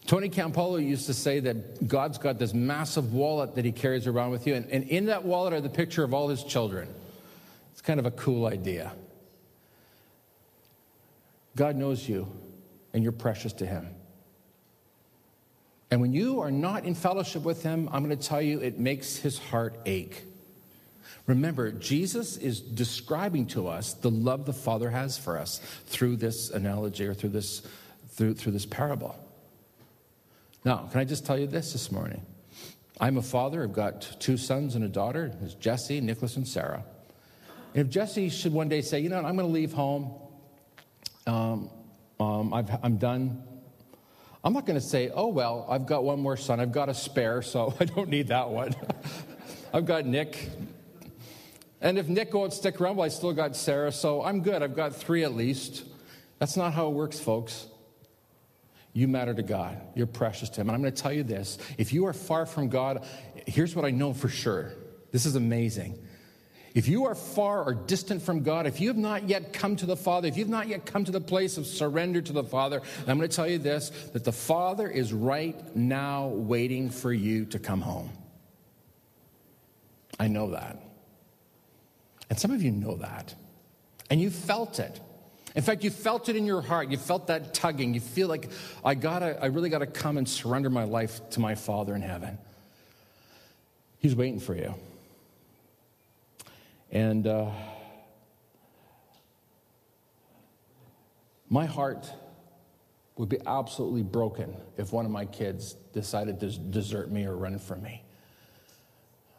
Tony 0.07 0.29
Campolo 0.29 0.83
used 0.83 1.05
to 1.07 1.13
say 1.13 1.41
that 1.41 1.85
God's 1.85 2.17
got 2.17 2.39
this 2.39 2.53
massive 2.53 3.13
wallet 3.13 3.55
that 3.55 3.65
he 3.65 3.73
carries 3.73 4.07
around 4.07 4.31
with 4.31 4.47
you, 4.47 4.55
and, 4.55 4.65
and 4.71 4.85
in 4.85 5.07
that 5.07 5.25
wallet 5.25 5.53
are 5.53 5.61
the 5.61 5.69
picture 5.69 6.03
of 6.03 6.13
all 6.13 6.29
his 6.29 6.43
children. 6.43 6.87
It's 7.73 7.81
kind 7.81 7.99
of 7.99 8.05
a 8.05 8.11
cool 8.11 8.45
idea. 8.47 8.93
God 11.57 11.75
knows 11.75 12.07
you 12.07 12.27
and 12.93 13.03
you're 13.03 13.11
precious 13.11 13.51
to 13.53 13.65
Him. 13.65 13.89
And 15.91 16.01
when 16.01 16.13
you 16.13 16.41
are 16.41 16.51
not 16.51 16.85
in 16.85 16.95
fellowship 16.95 17.43
with 17.43 17.63
him, 17.63 17.87
I'm 17.91 18.03
going 18.03 18.17
to 18.17 18.27
tell 18.27 18.41
you, 18.41 18.59
it 18.59 18.77
makes 18.77 19.17
his 19.17 19.37
heart 19.37 19.77
ache. 19.85 20.23
Remember, 21.27 21.71
Jesus 21.71 22.35
is 22.35 22.59
describing 22.59 23.45
to 23.47 23.67
us 23.67 23.93
the 23.93 24.11
love 24.11 24.45
the 24.45 24.53
Father 24.53 24.89
has 24.89 25.17
for 25.17 25.37
us 25.37 25.59
through 25.85 26.17
this 26.17 26.49
analogy 26.49 27.05
or 27.05 27.13
through 27.13 27.29
this, 27.29 27.61
through, 28.09 28.33
through 28.33 28.51
this 28.51 28.65
parable. 28.65 29.15
Now, 30.67 30.79
can 30.91 30.99
I 30.99 31.05
just 31.05 31.25
tell 31.25 31.39
you 31.39 31.47
this 31.47 31.71
this 31.71 31.93
morning? 31.93 32.25
I'm 32.99 33.15
a 33.15 33.21
father. 33.21 33.63
I've 33.63 33.71
got 33.71 34.01
two 34.19 34.35
sons 34.35 34.75
and 34.75 34.83
a 34.83 34.89
daughter. 34.89 35.31
There's 35.39 35.55
Jesse, 35.55 36.01
Nicholas, 36.01 36.35
and 36.35 36.45
Sarah. 36.45 36.83
And 37.73 37.85
if 37.85 37.89
Jesse 37.89 38.27
should 38.27 38.51
one 38.51 38.67
day 38.67 38.81
say, 38.81 38.99
you 38.99 39.07
know, 39.07 39.15
what, 39.15 39.23
I'm 39.23 39.37
going 39.37 39.47
to 39.47 39.53
leave 39.53 39.71
home, 39.71 40.11
um, 41.25 41.69
um, 42.19 42.53
i 42.53 42.65
am 42.83 42.97
done. 42.97 43.41
I'm 44.43 44.51
not 44.51 44.65
going 44.65 44.77
to 44.77 44.85
say, 44.85 45.09
oh, 45.09 45.27
well, 45.27 45.65
I've 45.69 45.85
got 45.85 46.03
one 46.03 46.19
more 46.19 46.35
son. 46.35 46.59
I've 46.59 46.73
got 46.73 46.89
a 46.89 46.93
spare, 46.93 47.41
so 47.41 47.73
I 47.79 47.85
don't 47.85 48.09
need 48.09 48.27
that 48.27 48.49
one. 48.49 48.75
I've 49.73 49.85
got 49.85 50.05
Nick. 50.05 50.49
And 51.79 51.97
if 51.97 52.09
Nick 52.09 52.33
won't 52.33 52.51
stick 52.51 52.81
around, 52.81 52.97
well, 52.97 53.05
I 53.05 53.07
still 53.07 53.31
got 53.31 53.55
Sarah, 53.55 53.93
so 53.93 54.21
I'm 54.21 54.41
good. 54.41 54.61
I've 54.61 54.75
got 54.75 54.93
three 54.93 55.23
at 55.23 55.33
least. 55.33 55.85
That's 56.39 56.57
not 56.57 56.73
how 56.73 56.87
it 56.87 56.93
works, 56.93 57.21
folks. 57.21 57.67
You 58.97 59.07
matter 59.07 59.35
to 59.35 59.43
God. 59.43 59.79
You're 59.93 60.07
precious 60.07 60.49
to 60.49 60.61
Him. 60.61 60.69
And 60.69 60.75
I'm 60.75 60.81
going 60.81 60.91
to 60.91 60.99
tell 60.99 61.13
you 61.13 61.21
this 61.21 61.59
if 61.77 61.93
you 61.93 62.07
are 62.07 62.13
far 62.13 62.47
from 62.47 62.67
God, 62.67 63.05
here's 63.45 63.75
what 63.75 63.85
I 63.85 63.91
know 63.91 64.11
for 64.11 64.27
sure. 64.27 64.73
This 65.11 65.27
is 65.27 65.35
amazing. 65.35 66.03
If 66.73 66.87
you 66.87 67.05
are 67.05 67.13
far 67.13 67.63
or 67.63 67.75
distant 67.75 68.23
from 68.23 68.41
God, 68.41 68.65
if 68.65 68.81
you 68.81 68.87
have 68.87 68.97
not 68.97 69.29
yet 69.29 69.53
come 69.53 69.75
to 69.75 69.85
the 69.85 69.95
Father, 69.95 70.27
if 70.27 70.35
you've 70.35 70.49
not 70.49 70.67
yet 70.67 70.87
come 70.87 71.05
to 71.05 71.11
the 71.11 71.21
place 71.21 71.59
of 71.59 71.67
surrender 71.67 72.23
to 72.23 72.33
the 72.33 72.43
Father, 72.43 72.81
I'm 73.05 73.19
going 73.19 73.29
to 73.29 73.35
tell 73.35 73.47
you 73.47 73.59
this 73.59 73.91
that 74.13 74.23
the 74.23 74.31
Father 74.31 74.89
is 74.89 75.13
right 75.13 75.75
now 75.75 76.29
waiting 76.29 76.89
for 76.89 77.13
you 77.13 77.45
to 77.45 77.59
come 77.59 77.81
home. 77.81 78.09
I 80.19 80.27
know 80.27 80.49
that. 80.53 80.81
And 82.31 82.39
some 82.39 82.49
of 82.49 82.63
you 82.63 82.71
know 82.71 82.95
that. 82.95 83.35
And 84.09 84.19
you 84.19 84.31
felt 84.31 84.79
it. 84.79 84.99
In 85.55 85.63
fact, 85.63 85.83
you 85.83 85.89
felt 85.89 86.29
it 86.29 86.35
in 86.35 86.45
your 86.45 86.61
heart. 86.61 86.89
You 86.89 86.97
felt 86.97 87.27
that 87.27 87.53
tugging. 87.53 87.93
You 87.93 87.99
feel 87.99 88.27
like 88.27 88.49
I 88.85 88.93
gotta, 88.95 89.41
I 89.41 89.47
really 89.47 89.69
gotta 89.69 89.87
come 89.87 90.17
and 90.17 90.27
surrender 90.27 90.69
my 90.69 90.83
life 90.83 91.19
to 91.31 91.39
my 91.39 91.55
Father 91.55 91.95
in 91.95 92.01
heaven. 92.01 92.37
He's 93.99 94.15
waiting 94.15 94.39
for 94.39 94.55
you. 94.55 94.75
And 96.91 97.27
uh, 97.27 97.51
my 101.49 101.65
heart 101.65 102.09
would 103.17 103.29
be 103.29 103.39
absolutely 103.45 104.03
broken 104.03 104.55
if 104.77 104.93
one 104.93 105.05
of 105.05 105.11
my 105.11 105.25
kids 105.25 105.73
decided 105.93 106.39
to 106.39 106.51
desert 106.51 107.09
me 107.09 107.25
or 107.25 107.35
run 107.35 107.57
from 107.57 107.81
me. 107.81 108.03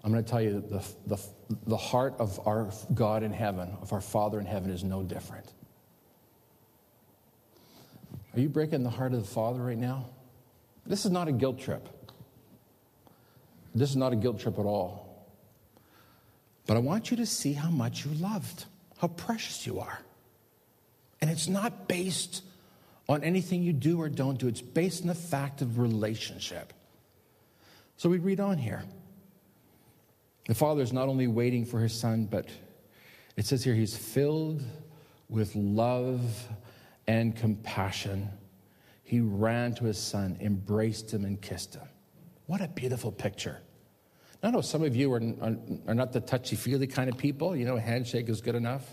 I'm 0.03 0.13
going 0.13 0.25
to 0.25 0.31
tell 0.31 0.41
you 0.41 0.65
the, 0.69 0.85
the, 1.07 1.23
the 1.67 1.77
heart 1.77 2.15
of 2.19 2.47
our 2.47 2.71
God 2.95 3.23
in 3.23 3.33
heaven, 3.33 3.77
of 3.81 3.93
our 3.93 4.01
Father 4.01 4.41
in 4.41 4.47
heaven, 4.47 4.71
is 4.71 4.85
no 4.85 5.03
different. 5.03 5.53
Are 8.35 8.41
you 8.41 8.49
breaking 8.49 8.83
the 8.83 8.91
heart 8.91 9.15
of 9.15 9.21
the 9.21 9.29
Father 9.29 9.61
right 9.61 9.79
now? 9.79 10.11
This 10.87 11.05
is 11.05 11.11
not 11.11 11.29
a 11.29 11.33
guilt 11.33 11.59
trip. 11.59 11.89
This 13.75 13.91
is 13.91 13.97
not 13.97 14.13
a 14.13 14.17
guilt 14.17 14.41
trip 14.41 14.59
at 14.59 14.65
all. 14.65 15.27
But 16.67 16.77
I 16.77 16.81
want 16.81 17.11
you 17.11 17.17
to 17.19 17.27
see 17.27 17.53
how 17.53 17.71
much 17.71 18.05
you 18.05 18.13
loved, 18.13 18.67
how 18.99 19.09
precious 19.09 19.67
you 19.67 19.81
are. 19.81 19.99
And 21.21 21.31
it's 21.31 21.49
not 21.49 21.89
based 21.89 22.43
on 23.09 23.25
anything 23.25 23.63
you 23.63 23.73
do 23.73 24.01
or 24.01 24.09
don't 24.09 24.39
do, 24.39 24.49
it's 24.49 24.61
based 24.61 25.03
on 25.03 25.09
the 25.09 25.15
fact 25.15 25.63
of 25.63 25.79
relationship. 25.79 26.73
So 27.97 28.09
we 28.09 28.19
read 28.19 28.39
on 28.39 28.59
here. 28.59 28.85
The 30.47 30.55
Father 30.55 30.83
is 30.83 30.93
not 30.93 31.09
only 31.09 31.27
waiting 31.27 31.65
for 31.65 31.81
his 31.81 31.99
Son, 31.99 32.27
but 32.27 32.49
it 33.37 33.47
says 33.47 33.65
here 33.65 33.75
he's 33.75 33.97
filled 33.97 34.63
with 35.29 35.55
love 35.55 36.49
and 37.09 37.35
compassion. 37.35 38.29
He 39.03 39.21
ran 39.21 39.75
to 39.77 39.85
his 39.85 39.99
Son, 39.99 40.37
embraced 40.41 41.13
him, 41.13 41.25
and 41.25 41.41
kissed 41.41 41.75
him. 41.75 41.89
What 42.47 42.61
a 42.61 42.69
beautiful 42.69 43.11
picture. 43.11 43.59
I 44.43 44.51
know 44.51 44.61
some 44.61 44.85
of 44.85 44.95
you 44.95 45.13
are, 45.13 45.23
are, 45.41 45.57
are 45.89 45.95
not 45.95 46.13
the 46.13 46.21
touchy 46.21 46.55
feely 46.55 46.87
kind 46.87 47.11
of 47.11 47.19
people. 47.19 47.57
You 47.57 47.65
know, 47.65 47.77
a 47.77 47.81
handshake 47.81 48.29
is 48.29 48.41
good 48.41 48.55
enough. 48.55 48.85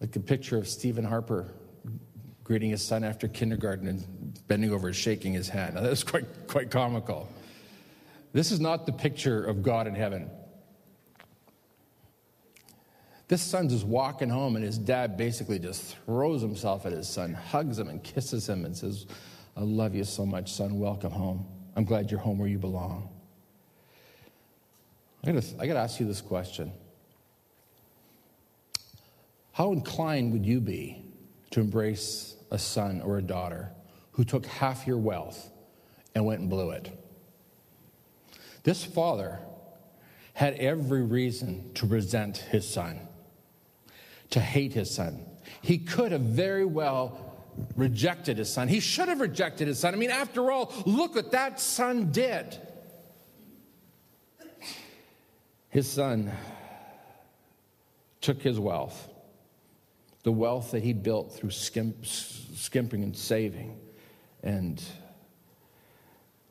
Like 0.00 0.16
a 0.16 0.20
picture 0.20 0.56
of 0.56 0.66
Stephen 0.66 1.04
Harper 1.04 1.52
greeting 2.42 2.70
his 2.70 2.82
son 2.82 3.04
after 3.04 3.28
kindergarten 3.28 3.86
and 3.86 4.48
bending 4.48 4.72
over 4.72 4.88
and 4.88 4.96
shaking 4.96 5.32
his 5.32 5.48
hand. 5.48 5.74
Now, 5.74 5.82
that 5.82 5.90
was 5.90 6.02
quite, 6.02 6.24
quite 6.48 6.70
comical. 6.70 7.28
This 8.32 8.50
is 8.50 8.58
not 8.58 8.86
the 8.86 8.92
picture 8.92 9.44
of 9.44 9.62
God 9.62 9.86
in 9.86 9.94
heaven. 9.94 10.28
This 13.30 13.42
son's 13.42 13.72
just 13.72 13.86
walking 13.86 14.28
home, 14.28 14.56
and 14.56 14.64
his 14.64 14.76
dad 14.76 15.16
basically 15.16 15.60
just 15.60 15.96
throws 15.98 16.42
himself 16.42 16.84
at 16.84 16.90
his 16.90 17.08
son, 17.08 17.32
hugs 17.32 17.78
him, 17.78 17.88
and 17.88 18.02
kisses 18.02 18.48
him, 18.48 18.64
and 18.64 18.76
says, 18.76 19.06
I 19.56 19.60
love 19.60 19.94
you 19.94 20.02
so 20.02 20.26
much, 20.26 20.52
son. 20.52 20.80
Welcome 20.80 21.12
home. 21.12 21.46
I'm 21.76 21.84
glad 21.84 22.10
you're 22.10 22.18
home 22.18 22.40
where 22.40 22.48
you 22.48 22.58
belong. 22.58 23.08
I 25.22 25.30
gotta, 25.30 25.46
I 25.60 25.68
gotta 25.68 25.78
ask 25.78 26.00
you 26.00 26.06
this 26.06 26.20
question 26.20 26.72
How 29.52 29.70
inclined 29.70 30.32
would 30.32 30.44
you 30.44 30.60
be 30.60 31.04
to 31.52 31.60
embrace 31.60 32.34
a 32.50 32.58
son 32.58 33.00
or 33.00 33.18
a 33.18 33.22
daughter 33.22 33.70
who 34.10 34.24
took 34.24 34.44
half 34.44 34.88
your 34.88 34.98
wealth 34.98 35.52
and 36.16 36.26
went 36.26 36.40
and 36.40 36.50
blew 36.50 36.72
it? 36.72 36.90
This 38.64 38.84
father 38.84 39.38
had 40.34 40.54
every 40.54 41.04
reason 41.04 41.72
to 41.74 41.86
resent 41.86 42.38
his 42.38 42.68
son, 42.68 43.06
to 44.30 44.40
hate 44.40 44.72
his 44.72 44.92
son. 44.92 45.24
He 45.62 45.78
could 45.78 46.12
have 46.12 46.20
very 46.20 46.64
well 46.64 47.30
rejected 47.76 48.38
his 48.38 48.52
son. 48.52 48.68
He 48.68 48.80
should 48.80 49.08
have 49.08 49.20
rejected 49.20 49.68
his 49.68 49.78
son. 49.78 49.94
I 49.94 49.96
mean, 49.96 50.10
after 50.10 50.50
all, 50.50 50.72
look 50.86 51.14
what 51.14 51.32
that 51.32 51.60
son 51.60 52.10
did. 52.12 52.56
His 55.68 55.88
son 55.88 56.32
took 58.20 58.42
his 58.42 58.58
wealth, 58.58 59.08
the 60.24 60.32
wealth 60.32 60.72
that 60.72 60.82
he 60.82 60.92
built 60.92 61.32
through 61.32 61.50
skimp, 61.50 62.04
skimping 62.04 63.02
and 63.02 63.16
saving 63.16 63.78
and 64.42 64.82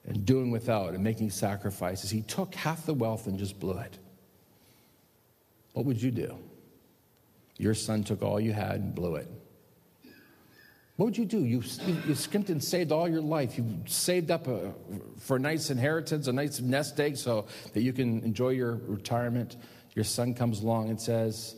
and 0.05 0.25
doing 0.25 0.49
without 0.49 0.93
and 0.95 1.03
making 1.03 1.29
sacrifices. 1.29 2.09
He 2.09 2.21
took 2.21 2.55
half 2.55 2.85
the 2.85 2.93
wealth 2.93 3.27
and 3.27 3.37
just 3.37 3.59
blew 3.59 3.77
it. 3.77 3.97
What 5.73 5.85
would 5.85 6.01
you 6.01 6.09
do? 6.09 6.37
Your 7.59 7.75
son 7.75 8.03
took 8.03 8.23
all 8.23 8.39
you 8.39 8.51
had 8.51 8.77
and 8.77 8.95
blew 8.95 9.17
it. 9.17 9.27
What 10.95 11.05
would 11.05 11.17
you 11.17 11.25
do? 11.25 11.45
You, 11.45 11.61
you, 11.85 11.97
you 12.07 12.15
skimped 12.15 12.49
and 12.49 12.61
saved 12.61 12.91
all 12.91 13.07
your 13.07 13.21
life. 13.21 13.55
You 13.55 13.81
saved 13.85 14.31
up 14.31 14.47
a, 14.47 14.73
for 15.19 15.37
a 15.37 15.39
nice 15.39 15.69
inheritance, 15.69 16.27
a 16.27 16.33
nice 16.33 16.59
nest 16.59 16.99
egg 16.99 17.15
so 17.17 17.45
that 17.73 17.83
you 17.83 17.93
can 17.93 18.23
enjoy 18.23 18.49
your 18.49 18.81
retirement. 18.87 19.57
Your 19.93 20.03
son 20.03 20.33
comes 20.33 20.61
along 20.61 20.89
and 20.89 20.99
says, 20.99 21.55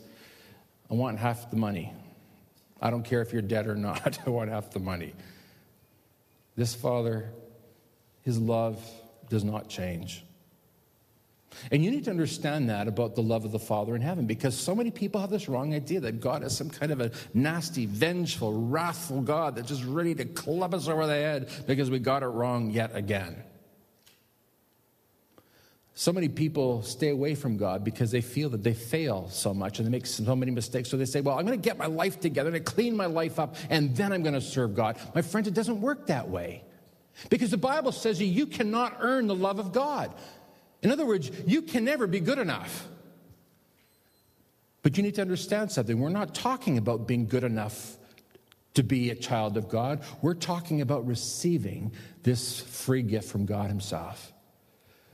I 0.89 0.95
want 0.95 1.17
half 1.17 1.49
the 1.49 1.55
money. 1.55 1.93
I 2.81 2.89
don't 2.89 3.03
care 3.03 3.21
if 3.21 3.31
you're 3.31 3.41
dead 3.41 3.67
or 3.67 3.75
not, 3.75 4.19
I 4.25 4.29
want 4.29 4.49
half 4.49 4.71
the 4.71 4.79
money. 4.79 5.13
This 6.57 6.75
father 6.75 7.31
his 8.23 8.39
love 8.39 8.83
does 9.29 9.43
not 9.43 9.69
change. 9.69 10.23
And 11.71 11.83
you 11.83 11.91
need 11.91 12.05
to 12.05 12.11
understand 12.11 12.69
that 12.69 12.87
about 12.87 13.15
the 13.15 13.21
love 13.21 13.45
of 13.45 13.51
the 13.51 13.59
Father 13.59 13.95
in 13.95 14.01
heaven 14.01 14.25
because 14.25 14.57
so 14.57 14.73
many 14.73 14.91
people 14.91 15.21
have 15.21 15.29
this 15.29 15.49
wrong 15.49 15.73
idea 15.73 15.99
that 16.01 16.19
God 16.21 16.43
is 16.43 16.55
some 16.55 16.69
kind 16.69 16.91
of 16.91 17.01
a 17.01 17.11
nasty, 17.33 17.85
vengeful, 17.85 18.67
wrathful 18.67 19.21
God 19.21 19.55
that's 19.55 19.67
just 19.67 19.83
ready 19.83 20.15
to 20.15 20.25
club 20.25 20.73
us 20.73 20.87
over 20.87 21.05
the 21.05 21.13
head 21.13 21.49
because 21.67 21.89
we 21.89 21.99
got 21.99 22.23
it 22.23 22.27
wrong 22.27 22.71
yet 22.71 22.95
again. 22.95 23.43
So 25.93 26.11
many 26.11 26.29
people 26.29 26.81
stay 26.83 27.09
away 27.09 27.35
from 27.35 27.57
God 27.57 27.83
because 27.83 28.11
they 28.11 28.21
feel 28.21 28.49
that 28.49 28.63
they 28.63 28.73
fail 28.73 29.27
so 29.29 29.53
much 29.53 29.77
and 29.77 29.85
they 29.85 29.91
make 29.91 30.05
so 30.05 30.35
many 30.35 30.51
mistakes. 30.51 30.89
So 30.89 30.97
they 30.97 31.05
say, 31.05 31.21
Well, 31.21 31.37
I'm 31.37 31.45
going 31.45 31.59
to 31.59 31.63
get 31.63 31.77
my 31.77 31.85
life 31.85 32.19
together 32.19 32.55
and 32.55 32.65
clean 32.65 32.95
my 32.95 33.05
life 33.05 33.39
up 33.39 33.55
and 33.69 33.95
then 33.95 34.11
I'm 34.11 34.23
going 34.23 34.33
to 34.33 34.41
serve 34.41 34.73
God. 34.73 34.97
My 35.13 35.21
friends, 35.21 35.47
it 35.47 35.53
doesn't 35.53 35.81
work 35.81 36.07
that 36.07 36.29
way. 36.29 36.63
Because 37.29 37.51
the 37.51 37.57
Bible 37.57 37.91
says 37.91 38.21
you 38.21 38.47
cannot 38.47 38.97
earn 38.99 39.27
the 39.27 39.35
love 39.35 39.59
of 39.59 39.73
God. 39.73 40.13
In 40.81 40.91
other 40.91 41.05
words, 41.05 41.31
you 41.45 41.61
can 41.61 41.83
never 41.83 42.07
be 42.07 42.19
good 42.19 42.39
enough. 42.39 42.87
But 44.83 44.97
you 44.97 45.03
need 45.03 45.15
to 45.15 45.21
understand 45.21 45.71
something. 45.71 45.99
We're 45.99 46.09
not 46.09 46.33
talking 46.33 46.77
about 46.77 47.07
being 47.07 47.27
good 47.27 47.43
enough 47.43 47.97
to 48.73 48.83
be 48.83 49.09
a 49.09 49.15
child 49.15 49.57
of 49.57 49.69
God. 49.69 50.01
We're 50.21 50.33
talking 50.33 50.81
about 50.81 51.05
receiving 51.05 51.91
this 52.23 52.59
free 52.59 53.03
gift 53.03 53.29
from 53.29 53.45
God 53.45 53.67
Himself, 53.67 54.31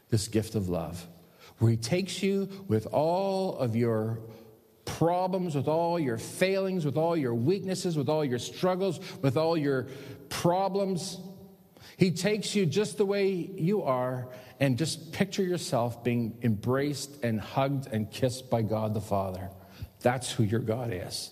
this 0.10 0.28
gift 0.28 0.56
of 0.56 0.70
love, 0.70 1.06
where 1.60 1.72
He 1.72 1.78
takes 1.78 2.24
you 2.24 2.48
with 2.68 2.86
all 2.88 3.58
of 3.58 3.76
your 3.76 4.20
problems, 4.86 5.54
with 5.56 5.68
all 5.68 6.00
your 6.00 6.18
failings, 6.18 6.86
with 6.86 6.96
all 6.96 7.18
your 7.18 7.36
weaknesses, 7.36 7.98
with 7.98 8.08
all 8.08 8.24
your 8.24 8.40
struggles, 8.40 9.00
with 9.22 9.36
all 9.36 9.58
your 9.58 9.88
problems, 10.30 11.18
He 11.98 12.12
takes 12.12 12.56
you 12.56 12.66
just 12.66 12.98
the 12.98 13.06
way 13.06 13.32
you 13.34 13.84
are 13.84 14.30
and 14.60 14.78
just 14.78 15.12
picture 15.12 15.44
yourself 15.44 16.04
being 16.04 16.38
embraced 16.42 17.24
and 17.24 17.40
hugged 17.40 17.88
and 17.92 18.12
kissed 18.12 18.50
by 18.50 18.62
God 18.62 18.94
the 18.94 19.02
Father. 19.02 19.50
That's 20.02 20.32
who 20.32 20.44
your 20.44 20.60
God 20.60 20.92
is. 20.92 21.32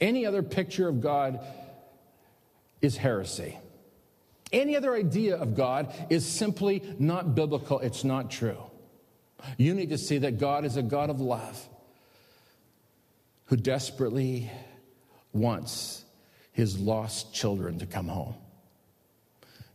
Any 0.00 0.26
other 0.26 0.42
picture 0.42 0.88
of 0.88 1.00
God 1.00 1.40
is 2.80 2.96
heresy. 2.96 3.58
Any 4.52 4.76
other 4.76 4.94
idea 4.94 5.36
of 5.36 5.54
God 5.54 5.94
is 6.10 6.26
simply 6.26 6.82
not 6.98 7.34
biblical, 7.34 7.78
it's 7.80 8.04
not 8.04 8.30
true. 8.30 8.58
You 9.56 9.74
need 9.74 9.90
to 9.90 9.98
see 9.98 10.18
that 10.18 10.38
God 10.38 10.64
is 10.64 10.76
a 10.76 10.82
God 10.82 11.08
of 11.10 11.20
love 11.20 11.68
who 13.46 13.56
desperately 13.56 14.50
wants 15.32 16.04
his 16.52 16.78
lost 16.78 17.32
children 17.32 17.78
to 17.78 17.86
come 17.86 18.08
home. 18.08 18.34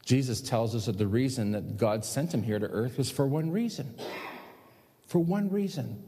Jesus 0.06 0.40
tells 0.40 0.76
us 0.76 0.86
that 0.86 1.00
the 1.00 1.08
reason 1.08 1.52
that 1.52 1.78
God 1.78 2.06
sent 2.06 2.34
him 2.34 2.44
here 2.44 2.60
to 2.60 2.68
earth 2.68 2.98
was 2.98 3.10
for 3.10 3.26
one 3.26 3.52
reason. 3.52 3.96
For 5.08 5.20
one 5.20 5.52
reason. 5.52 6.04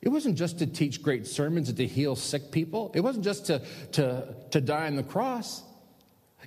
It 0.00 0.10
wasn't 0.10 0.38
just 0.38 0.60
to 0.60 0.66
teach 0.66 1.02
great 1.02 1.26
sermons 1.26 1.68
and 1.68 1.76
to 1.78 1.86
heal 1.86 2.14
sick 2.14 2.52
people. 2.52 2.92
It 2.94 3.00
wasn't 3.00 3.24
just 3.24 3.46
to, 3.46 3.62
to, 3.92 4.34
to 4.52 4.60
die 4.60 4.86
on 4.86 4.94
the 4.94 5.02
cross. 5.02 5.64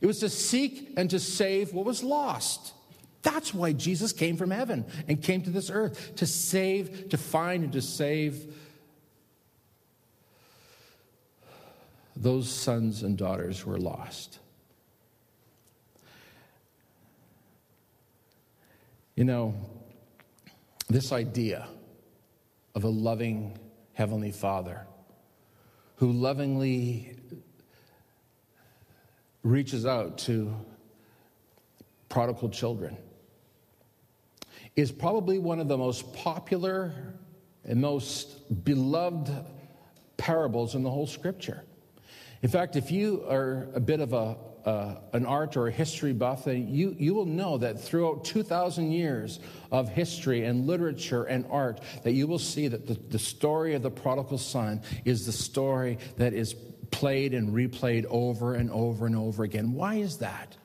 It 0.02 0.06
was 0.06 0.20
to 0.20 0.30
seek 0.30 0.94
and 0.96 1.10
to 1.10 1.20
save 1.20 1.74
what 1.74 1.86
was 1.86 2.02
lost. 2.02 2.74
That's 3.22 3.54
why 3.54 3.74
Jesus 3.74 4.14
came 4.14 4.38
from 4.38 4.50
heaven 4.50 4.86
and 5.10 5.22
came 5.22 5.42
to 5.42 5.50
this 5.50 5.70
earth 5.70 6.16
to 6.16 6.26
save, 6.26 7.10
to 7.10 7.18
find, 7.18 7.66
and 7.66 7.74
to 7.74 7.82
save 7.82 8.56
those 12.16 12.50
sons 12.50 13.04
and 13.04 13.18
daughters 13.18 13.60
who 13.60 13.72
are 13.72 13.78
lost. 13.78 14.40
You 19.20 19.26
know, 19.26 19.54
this 20.88 21.12
idea 21.12 21.68
of 22.74 22.86
a 22.86 22.88
loving 22.88 23.60
Heavenly 23.92 24.32
Father 24.32 24.88
who 25.98 26.14
lovingly 26.14 27.18
reaches 29.44 29.86
out 29.86 30.20
to 30.20 30.56
prodigal 32.08 32.48
children 32.48 32.96
is 34.78 34.90
probably 34.90 35.38
one 35.38 35.60
of 35.60 35.68
the 35.68 35.78
most 35.78 36.14
popular 36.14 36.94
and 37.66 37.82
most 37.82 38.64
beloved 38.64 39.30
parables 40.16 40.76
in 40.76 40.84
the 40.84 40.90
whole 40.90 41.08
scripture. 41.08 41.66
In 42.42 42.48
fact, 42.48 42.78
if 42.78 42.90
you 42.90 43.26
are 43.30 43.68
a 43.74 43.82
bit 43.82 44.00
of 44.00 44.14
a, 44.14 44.38
uh, 44.66 44.96
an 45.14 45.26
art 45.26 45.58
or 45.58 45.68
a 45.68 45.72
history 45.72 46.14
buff, 46.14 46.46
then 46.46 46.68
you, 46.68 46.96
you 46.98 47.14
will 47.14 47.26
know 47.26 47.58
that 47.58 47.80
throughout 47.80 48.26
2,000 48.26 48.92
years 48.92 49.40
of 49.72 49.90
history 49.90 50.46
and 50.46 50.68
literature 50.68 51.24
and 51.24 51.46
art, 51.50 51.82
that 52.04 52.14
you 52.14 52.28
will 52.28 52.40
see 52.40 52.68
that 52.68 52.88
the, 52.88 52.96
the 53.10 53.20
story 53.20 53.74
of 53.76 53.82
the 53.82 53.92
prodigal 53.92 54.38
son 54.38 54.82
is 55.06 55.26
the 55.26 55.32
story 55.32 55.98
that 56.18 56.34
is 56.34 56.56
played 56.92 57.34
and 57.34 57.54
replayed 57.54 58.06
over 58.10 58.56
and 58.56 58.70
over 58.72 59.06
and 59.06 59.16
over 59.16 59.44
again. 59.44 59.74
Why 59.74 59.96
is 59.96 60.18
that? 60.18 60.58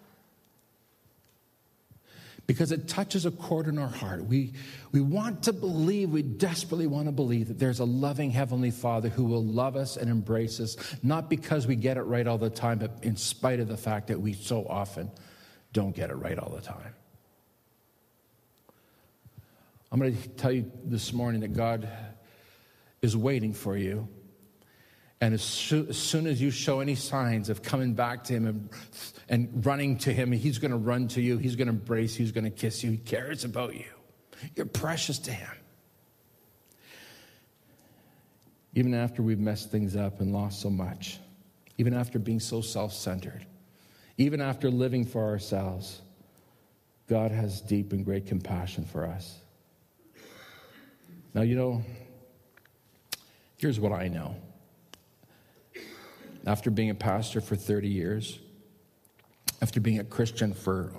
Because 2.47 2.73
it 2.73 2.89
touches 2.89 3.25
a 3.25 3.31
chord 3.31 3.67
in 3.67 3.79
our 3.79 3.89
heart. 3.89 4.25
We, 4.25 4.53
we 4.93 5.01
want 5.01 5.45
to 5.45 5.53
believe, 5.53 6.11
we 6.11 6.23
desperately 6.23 6.87
want 6.87 7.07
to 7.07 7.13
believe 7.13 7.49
that 7.49 7.59
there's 7.59 7.81
a 7.81 7.85
loving 7.85 8.31
Heavenly 8.31 8.71
Father 8.71 9.09
who 9.09 9.25
will 9.25 9.45
love 9.45 9.77
us 9.77 9.97
and 9.97 10.11
embrace 10.11 10.61
us, 10.61 10.77
not 11.03 11.31
because 11.31 11.67
we 11.67 11.77
get 11.77 11.97
it 11.97 12.03
right 12.03 12.27
all 12.27 12.39
the 12.39 12.51
time, 12.51 12.79
but 12.79 12.99
in 13.03 13.17
spite 13.17 13.61
of 13.61 13.69
the 13.69 13.77
fact 13.77 14.09
that 14.09 14.21
we 14.21 14.35
so 14.35 14.67
often 14.69 15.11
don't 15.73 15.95
get 15.95 16.11
it 16.11 16.15
right 16.15 16.39
all 16.39 16.51
the 16.51 16.61
time. 16.61 16.95
I'm 19.91 20.01
going 20.01 20.17
to 20.17 20.29
tell 20.31 20.53
you 20.53 20.71
this 20.85 21.13
morning 21.13 21.41
that 21.43 21.55
God 21.55 21.89
is 23.01 23.17
waiting 23.17 23.53
for 23.53 23.77
you 23.77 24.09
and 25.25 25.33
as, 25.33 25.43
so, 25.43 25.87
as, 25.89 25.97
soon 25.97 26.27
as 26.27 26.39
you 26.39 26.51
show 26.51 26.81
any 26.81 26.95
signs 26.95 27.49
of 27.49 27.63
coming 27.63 27.95
back 27.95 28.25
to 28.25 28.35
him 28.35 28.47
and, 28.47 28.69
and 29.31 29.65
running 29.65 29.97
to 30.01 30.13
him, 30.13 30.31
he's 30.33 30.59
going 30.59 30.71
to 30.71 30.77
run 30.77 31.09
to 31.09 31.23
you. 31.23 31.39
He's 31.39 31.57
going 31.57 31.69
to 31.69 31.73
embrace 31.73 32.19
you. 32.19 32.27
He's 32.27 32.33
going 32.33 32.45
to 32.45 32.51
kiss 32.51 32.85
you. 32.85 32.91
He 32.91 32.99
cares 32.99 33.43
about 33.43 33.75
you. 33.75 33.87
You're 34.55 34.67
precious 34.67 35.19
to 35.21 35.31
him. 35.33 35.49
Even 38.75 38.93
after 38.93 39.23
we've 39.23 39.39
messed 39.39 39.71
things 39.71 39.97
up 39.97 40.21
and 40.21 40.31
lost 40.31 40.61
so 40.61 40.69
much, 40.69 41.19
even 41.79 41.95
after 41.95 42.19
being 42.19 42.39
so 42.39 42.61
self 42.61 42.93
centered, 42.93 43.47
even 44.19 44.43
after 44.43 44.71
living 44.71 45.07
for 45.07 45.25
ourselves, 45.25 46.03
God 47.09 47.31
has 47.31 47.63
deep 47.63 47.95
and 47.95 48.05
great 48.05 48.27
compassion 48.27 48.85
for 48.85 49.07
us. 49.07 49.39
Now, 51.33 51.41
you 51.41 51.57
know, 51.57 51.83
here's 53.57 53.81
what 53.81 53.93
I 53.93 54.09
know 54.09 54.37
after 56.47 56.71
being 56.71 56.91
a 56.91 56.95
pastor 56.95 57.41
for 57.41 57.57
30 57.57 57.89
years, 57.89 58.39
after 59.63 59.81
being 59.81 59.99
a 59.99 60.05
Christian 60.05 60.53
for 60.53 60.93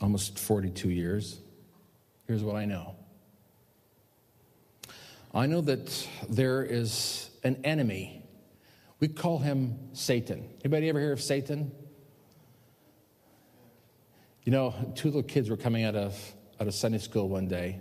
almost 0.00 0.38
42 0.38 0.90
years, 0.90 1.40
here's 2.26 2.42
what 2.42 2.56
I 2.56 2.64
know. 2.64 2.94
I 5.34 5.46
know 5.46 5.60
that 5.62 6.08
there 6.28 6.62
is 6.62 7.30
an 7.44 7.60
enemy. 7.64 8.22
We 9.00 9.08
call 9.08 9.38
him 9.38 9.78
Satan. 9.92 10.48
Anybody 10.64 10.88
ever 10.88 11.00
hear 11.00 11.12
of 11.12 11.20
Satan? 11.20 11.72
You 14.44 14.52
know, 14.52 14.74
two 14.94 15.08
little 15.08 15.22
kids 15.22 15.50
were 15.50 15.56
coming 15.56 15.84
out 15.84 15.96
of, 15.96 16.16
out 16.60 16.68
of 16.68 16.74
Sunday 16.74 16.98
school 16.98 17.28
one 17.28 17.48
day, 17.48 17.80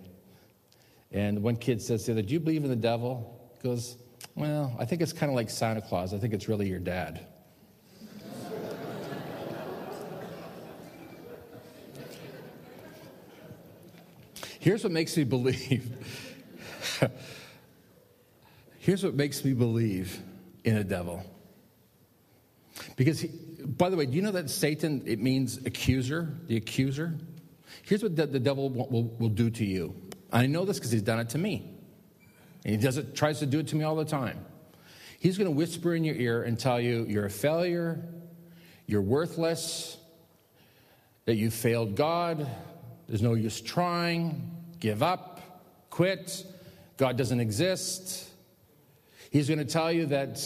and 1.12 1.43
one 1.43 1.56
kid 1.56 1.82
says 1.82 2.06
to 2.06 2.13
the 2.13 2.19
other, 2.19 2.28
Do 2.28 2.34
you 2.34 2.39
believe 2.39 2.63
in 2.63 2.69
the 2.71 2.75
devil? 2.75 3.51
He 3.54 3.67
goes, 3.69 3.97
well, 4.36 4.76
I 4.78 4.86
think 4.86 5.02
it's 5.02 5.13
kind 5.13 5.30
of 5.30 5.36
like 5.36 5.50
Santa 5.50 5.82
Claus. 5.82 6.13
I 6.13 6.17
think 6.17 6.34
it's 6.34 6.50
really 6.50 6.67
your 6.67 6.80
dad. 6.80 7.26
Here's 14.60 14.84
what 14.84 14.91
makes 14.91 15.15
me 15.15 15.24
believe. 15.24 15.95
Here's 18.80 19.04
what 19.04 19.13
makes 19.13 19.45
me 19.45 19.54
believe 19.54 20.19
in 20.63 20.78
a 20.78 20.84
devil. 20.84 21.24
Because, 22.95 23.21
he, 23.21 23.28
by 23.28 23.89
the 23.89 23.95
way, 23.95 24.08
do 24.08 24.13
you 24.13 24.24
know 24.24 24.32
that 24.32 24.50
Satan, 24.50 25.04
it 25.06 25.19
means 25.19 25.58
accuser, 25.65 26.36
the 26.48 26.58
accuser? 26.58 27.13
Here's 27.84 28.02
what 28.02 28.15
the, 28.15 28.26
the 28.26 28.39
devil 28.39 28.69
will, 28.71 28.88
will, 28.89 29.04
will 29.19 29.30
do 29.30 29.52
to 29.52 29.63
you. 29.63 29.95
I 30.32 30.48
know 30.48 30.65
this 30.65 30.78
because 30.80 30.91
he's 30.91 31.04
done 31.04 31.19
it 31.19 31.30
to 31.30 31.38
me. 31.38 31.74
And 32.65 32.75
he 32.75 32.78
does 32.82 32.97
it, 32.97 33.15
tries 33.15 33.39
to 33.39 33.45
do 33.45 33.60
it 33.60 33.67
to 33.67 33.75
me 33.75 33.84
all 33.84 33.95
the 33.95 34.06
time. 34.06 34.43
He's 35.19 35.38
going 35.38 35.49
to 35.49 35.56
whisper 35.56 35.95
in 35.95 36.04
your 36.04 36.15
ear 36.15 36.43
and 36.43 36.60
tell 36.60 36.82
you 36.82 37.06
you're 37.08 37.25
a 37.25 37.30
failure, 37.30 38.04
you're 38.88 39.01
worthless, 39.01 39.97
that 41.25 41.36
you 41.36 41.49
failed 41.49 41.95
God, 41.95 42.49
there's 43.08 43.21
no 43.21 43.34
use 43.34 43.62
trying, 43.62 44.51
give 44.80 45.01
up, 45.01 45.63
quit, 45.89 46.45
God 46.97 47.17
doesn't 47.17 47.39
exist. 47.39 48.30
He's 49.36 49.50
going 49.50 49.60
to 49.60 49.65
tell 49.65 49.91
you 49.91 50.06
that, 50.06 50.41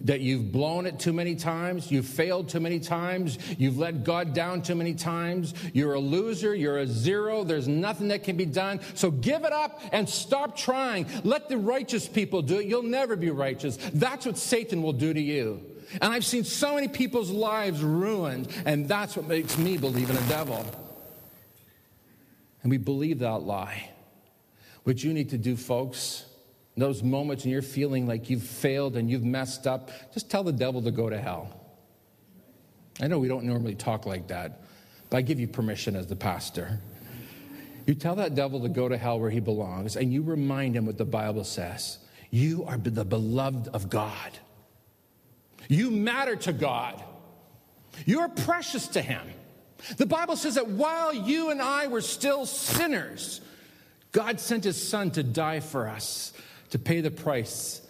that 0.00 0.20
you've 0.20 0.52
blown 0.52 0.84
it 0.84 0.98
too 0.98 1.14
many 1.14 1.34
times, 1.34 1.90
you've 1.90 2.04
failed 2.04 2.50
too 2.50 2.60
many 2.60 2.78
times, 2.78 3.38
you've 3.56 3.78
let 3.78 4.04
God 4.04 4.34
down 4.34 4.60
too 4.60 4.74
many 4.74 4.92
times, 4.92 5.54
you're 5.72 5.94
a 5.94 5.98
loser, 5.98 6.54
you're 6.54 6.76
a 6.76 6.86
zero, 6.86 7.42
there's 7.42 7.68
nothing 7.68 8.08
that 8.08 8.24
can 8.24 8.36
be 8.36 8.44
done. 8.44 8.80
So 8.92 9.10
give 9.10 9.46
it 9.46 9.52
up 9.54 9.80
and 9.92 10.06
stop 10.06 10.58
trying. 10.58 11.06
Let 11.24 11.48
the 11.48 11.56
righteous 11.56 12.06
people 12.06 12.42
do 12.42 12.58
it. 12.58 12.66
You'll 12.66 12.82
never 12.82 13.16
be 13.16 13.30
righteous. 13.30 13.78
That's 13.94 14.26
what 14.26 14.36
Satan 14.36 14.82
will 14.82 14.92
do 14.92 15.14
to 15.14 15.20
you. 15.22 15.62
And 16.02 16.12
I've 16.12 16.26
seen 16.26 16.44
so 16.44 16.74
many 16.74 16.88
people's 16.88 17.30
lives 17.30 17.82
ruined, 17.82 18.48
and 18.66 18.86
that's 18.86 19.16
what 19.16 19.26
makes 19.26 19.56
me 19.56 19.78
believe 19.78 20.10
in 20.10 20.16
a 20.18 20.28
devil. 20.28 20.66
And 22.62 22.70
we 22.70 22.76
believe 22.76 23.20
that 23.20 23.38
lie. 23.38 23.88
What 24.84 25.02
you 25.02 25.14
need 25.14 25.30
to 25.30 25.38
do, 25.38 25.56
folks, 25.56 26.26
those 26.82 27.02
moments 27.02 27.44
when 27.44 27.52
you're 27.52 27.62
feeling 27.62 28.06
like 28.06 28.30
you've 28.30 28.42
failed 28.42 28.96
and 28.96 29.10
you've 29.10 29.24
messed 29.24 29.66
up, 29.66 29.90
just 30.12 30.30
tell 30.30 30.44
the 30.44 30.52
devil 30.52 30.82
to 30.82 30.90
go 30.90 31.08
to 31.10 31.18
hell. 31.18 31.58
I 33.00 33.06
know 33.06 33.18
we 33.18 33.28
don't 33.28 33.44
normally 33.44 33.74
talk 33.74 34.06
like 34.06 34.28
that, 34.28 34.62
but 35.10 35.18
I 35.18 35.22
give 35.22 35.38
you 35.40 35.46
permission 35.46 35.96
as 35.96 36.06
the 36.06 36.16
pastor. 36.16 36.80
You 37.86 37.94
tell 37.94 38.16
that 38.16 38.34
devil 38.34 38.60
to 38.60 38.68
go 38.68 38.88
to 38.88 38.98
hell 38.98 39.18
where 39.18 39.30
he 39.30 39.40
belongs, 39.40 39.96
and 39.96 40.12
you 40.12 40.22
remind 40.22 40.76
him 40.76 40.84
what 40.84 40.98
the 40.98 41.04
Bible 41.04 41.44
says. 41.44 41.98
You 42.30 42.64
are 42.64 42.76
the 42.76 43.04
beloved 43.04 43.68
of 43.68 43.88
God. 43.88 44.38
You 45.68 45.90
matter 45.90 46.36
to 46.36 46.52
God. 46.52 47.02
You're 48.04 48.28
precious 48.28 48.88
to 48.88 49.02
him. 49.02 49.26
The 49.96 50.06
Bible 50.06 50.36
says 50.36 50.56
that 50.56 50.68
while 50.68 51.14
you 51.14 51.50
and 51.50 51.62
I 51.62 51.86
were 51.86 52.00
still 52.00 52.46
sinners, 52.46 53.40
God 54.12 54.40
sent 54.40 54.64
his 54.64 54.80
son 54.80 55.10
to 55.12 55.22
die 55.22 55.60
for 55.60 55.88
us 55.88 56.32
to 56.70 56.78
pay 56.78 57.00
the 57.00 57.10
price 57.10 57.82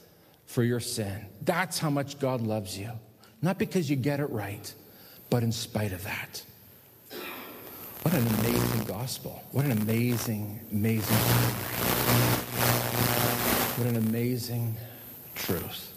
for 0.47 0.63
your 0.63 0.81
sin. 0.81 1.27
That's 1.43 1.79
how 1.79 1.91
much 1.91 2.19
God 2.19 2.41
loves 2.41 2.79
you. 2.79 2.91
Not 3.43 3.59
because 3.59 3.89
you 3.89 3.97
get 3.97 4.21
it 4.21 4.31
right, 4.31 4.73
But 5.31 5.43
in 5.43 5.53
spite 5.53 5.93
of 5.93 6.03
that, 6.05 6.43
what 8.03 8.15
an 8.15 8.27
amazing 8.27 8.85
gospel. 8.85 9.43
What 9.53 9.67
an 9.67 9.73
amazing, 9.73 10.59
amazing 10.73 11.17
What 13.77 13.87
an 13.89 13.97
amazing 13.97 14.77
truth. 15.35 15.93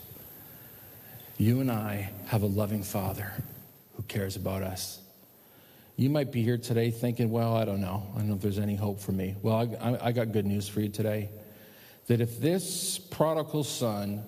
You 1.38 1.62
and 1.62 1.72
I 1.72 2.10
have 2.26 2.44
a 2.44 2.48
loving 2.48 2.84
Father 2.84 3.32
who 3.96 4.04
cares 4.04 4.36
about 4.36 4.62
us. 4.62 5.00
You 5.96 6.10
might 6.10 6.32
be 6.32 6.44
here 6.44 6.58
today 6.58 6.92
thinking, 6.92 7.32
well, 7.32 7.56
I 7.56 7.64
don't 7.64 7.80
know. 7.80 8.06
I 8.14 8.18
don't 8.20 8.28
know 8.28 8.36
if 8.36 8.42
there's 8.42 8.60
any 8.60 8.76
hope 8.76 9.00
for 9.00 9.12
me. 9.14 9.36
Well, 9.42 9.76
I, 9.82 10.08
I 10.08 10.12
got 10.12 10.32
good 10.34 10.46
news 10.46 10.68
for 10.68 10.82
you 10.82 10.90
today. 10.90 11.30
That 12.08 12.22
if 12.22 12.40
this 12.40 12.98
prodigal 12.98 13.64
son 13.64 14.24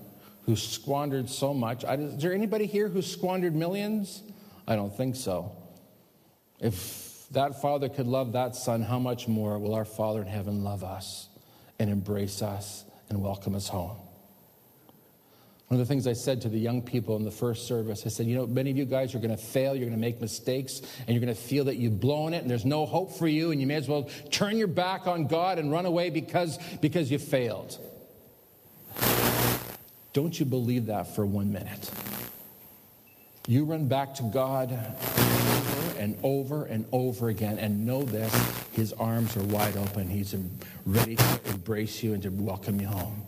who 0.45 0.55
squandered 0.55 1.29
so 1.29 1.53
much, 1.53 1.83
is 1.83 2.21
there 2.21 2.33
anybody 2.33 2.65
here 2.65 2.87
who 2.87 3.01
squandered 3.01 3.55
millions? 3.55 4.23
I 4.67 4.75
don't 4.75 4.95
think 4.95 5.15
so. 5.15 5.51
If 6.59 7.27
that 7.31 7.61
father 7.61 7.89
could 7.89 8.07
love 8.07 8.33
that 8.33 8.55
son, 8.55 8.81
how 8.81 8.99
much 8.99 9.27
more 9.27 9.57
will 9.59 9.73
our 9.73 9.85
Father 9.85 10.21
in 10.21 10.27
heaven 10.27 10.63
love 10.63 10.83
us 10.83 11.27
and 11.79 11.89
embrace 11.89 12.41
us 12.41 12.85
and 13.09 13.21
welcome 13.21 13.55
us 13.55 13.67
home? 13.67 13.97
One 15.73 15.81
of 15.81 15.87
the 15.87 15.91
things 15.91 16.05
I 16.05 16.13
said 16.13 16.39
to 16.41 16.49
the 16.49 16.59
young 16.59 16.83
people 16.83 17.15
in 17.15 17.23
the 17.23 17.31
first 17.31 17.67
service, 17.67 18.03
I 18.05 18.09
said, 18.09 18.27
you 18.27 18.35
know, 18.35 18.45
many 18.45 18.69
of 18.69 18.77
you 18.77 18.85
guys 18.85 19.15
are 19.15 19.17
going 19.17 19.35
to 19.35 19.43
fail, 19.43 19.73
you're 19.73 19.87
going 19.89 19.99
to 19.99 19.99
make 19.99 20.21
mistakes, 20.21 20.83
and 20.99 21.09
you're 21.09 21.19
going 21.19 21.33
to 21.33 21.41
feel 21.41 21.63
that 21.63 21.77
you've 21.77 21.99
blown 21.99 22.35
it 22.35 22.43
and 22.43 22.51
there's 22.51 22.63
no 22.63 22.85
hope 22.85 23.17
for 23.17 23.27
you, 23.27 23.49
and 23.49 23.59
you 23.59 23.65
may 23.65 23.73
as 23.73 23.87
well 23.87 24.07
turn 24.29 24.55
your 24.55 24.67
back 24.67 25.07
on 25.07 25.25
God 25.25 25.57
and 25.57 25.71
run 25.71 25.87
away 25.87 26.11
because, 26.11 26.59
because 26.79 27.09
you 27.09 27.17
failed. 27.17 27.79
Don't 30.13 30.39
you 30.39 30.45
believe 30.45 30.85
that 30.85 31.15
for 31.15 31.25
one 31.25 31.51
minute. 31.51 31.89
You 33.47 33.65
run 33.65 33.87
back 33.87 34.13
to 34.17 34.23
God 34.31 34.71
over 34.71 35.99
and 35.99 36.19
over 36.21 36.65
and 36.65 36.85
over 36.91 37.29
again 37.29 37.57
and 37.57 37.83
know 37.83 38.03
this 38.03 38.31
His 38.73 38.93
arms 38.93 39.35
are 39.35 39.43
wide 39.45 39.75
open. 39.75 40.07
He's 40.07 40.35
ready 40.85 41.15
to 41.15 41.39
embrace 41.47 42.03
you 42.03 42.13
and 42.13 42.21
to 42.21 42.29
welcome 42.29 42.79
you 42.79 42.85
home. 42.85 43.23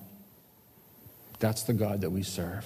That's 1.45 1.62
the 1.62 1.73
God 1.73 2.01
that 2.01 2.10
we 2.10 2.23
serve. 2.23 2.65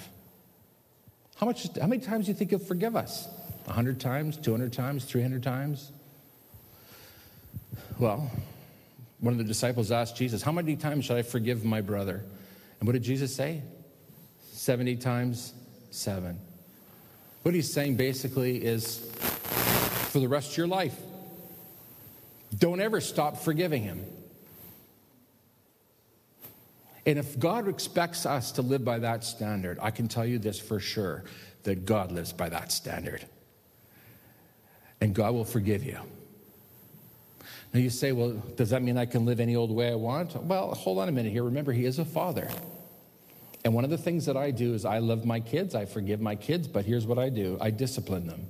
How, 1.36 1.44
much, 1.44 1.68
how 1.78 1.86
many 1.86 2.00
times 2.00 2.24
do 2.24 2.32
you 2.32 2.34
think 2.34 2.48
He'll 2.48 2.58
forgive 2.58 2.96
us? 2.96 3.28
100 3.66 4.00
times, 4.00 4.38
200 4.38 4.72
times, 4.72 5.04
300 5.04 5.42
times? 5.42 5.92
Well, 7.98 8.30
one 9.18 9.34
of 9.34 9.36
the 9.36 9.44
disciples 9.44 9.92
asked 9.92 10.16
Jesus, 10.16 10.40
How 10.40 10.50
many 10.50 10.76
times 10.76 11.04
should 11.04 11.18
I 11.18 11.20
forgive 11.20 11.62
my 11.62 11.82
brother? 11.82 12.24
And 12.80 12.86
what 12.86 12.94
did 12.94 13.02
Jesus 13.02 13.36
say? 13.36 13.60
70 14.52 14.96
times 14.96 15.52
7. 15.90 16.40
What 17.42 17.54
he's 17.54 17.70
saying 17.70 17.96
basically 17.96 18.64
is 18.64 18.96
for 20.08 20.20
the 20.20 20.28
rest 20.28 20.52
of 20.52 20.56
your 20.56 20.68
life, 20.68 20.98
don't 22.58 22.80
ever 22.80 23.02
stop 23.02 23.40
forgiving 23.40 23.82
him. 23.82 24.06
And 27.06 27.18
if 27.18 27.38
God 27.38 27.68
expects 27.68 28.26
us 28.26 28.52
to 28.52 28.62
live 28.62 28.84
by 28.84 28.98
that 28.98 29.24
standard, 29.24 29.78
I 29.80 29.90
can 29.90 30.08
tell 30.08 30.26
you 30.26 30.38
this 30.38 30.60
for 30.60 30.80
sure 30.80 31.24
that 31.62 31.86
God 31.86 32.12
lives 32.12 32.32
by 32.32 32.48
that 32.48 32.72
standard. 32.72 33.24
And 35.00 35.14
God 35.14 35.32
will 35.32 35.44
forgive 35.44 35.82
you. 35.82 35.98
Now 37.72 37.80
you 37.80 37.90
say, 37.90 38.12
well, 38.12 38.32
does 38.56 38.70
that 38.70 38.82
mean 38.82 38.98
I 38.98 39.06
can 39.06 39.24
live 39.24 39.40
any 39.40 39.56
old 39.56 39.70
way 39.70 39.92
I 39.92 39.94
want? 39.94 40.36
Well, 40.42 40.74
hold 40.74 40.98
on 40.98 41.08
a 41.08 41.12
minute 41.12 41.32
here. 41.32 41.44
Remember, 41.44 41.72
He 41.72 41.84
is 41.84 41.98
a 41.98 42.04
father. 42.04 42.50
And 43.64 43.74
one 43.74 43.84
of 43.84 43.90
the 43.90 43.98
things 43.98 44.26
that 44.26 44.36
I 44.36 44.50
do 44.50 44.74
is 44.74 44.84
I 44.84 44.98
love 44.98 45.24
my 45.24 45.40
kids, 45.40 45.74
I 45.74 45.84
forgive 45.84 46.20
my 46.20 46.34
kids, 46.34 46.66
but 46.66 46.84
here's 46.84 47.06
what 47.06 47.18
I 47.18 47.28
do 47.28 47.58
I 47.60 47.70
discipline 47.70 48.26
them 48.26 48.46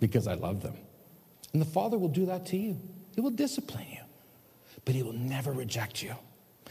because 0.00 0.26
I 0.26 0.34
love 0.34 0.62
them. 0.62 0.74
And 1.52 1.60
the 1.60 1.66
Father 1.66 1.98
will 1.98 2.08
do 2.08 2.26
that 2.26 2.46
to 2.46 2.56
you, 2.56 2.78
He 3.14 3.20
will 3.20 3.30
discipline 3.30 3.86
you 3.90 3.99
but 4.84 4.94
He 4.94 5.02
will 5.02 5.12
never 5.12 5.52
reject 5.52 6.02
you. 6.02 6.14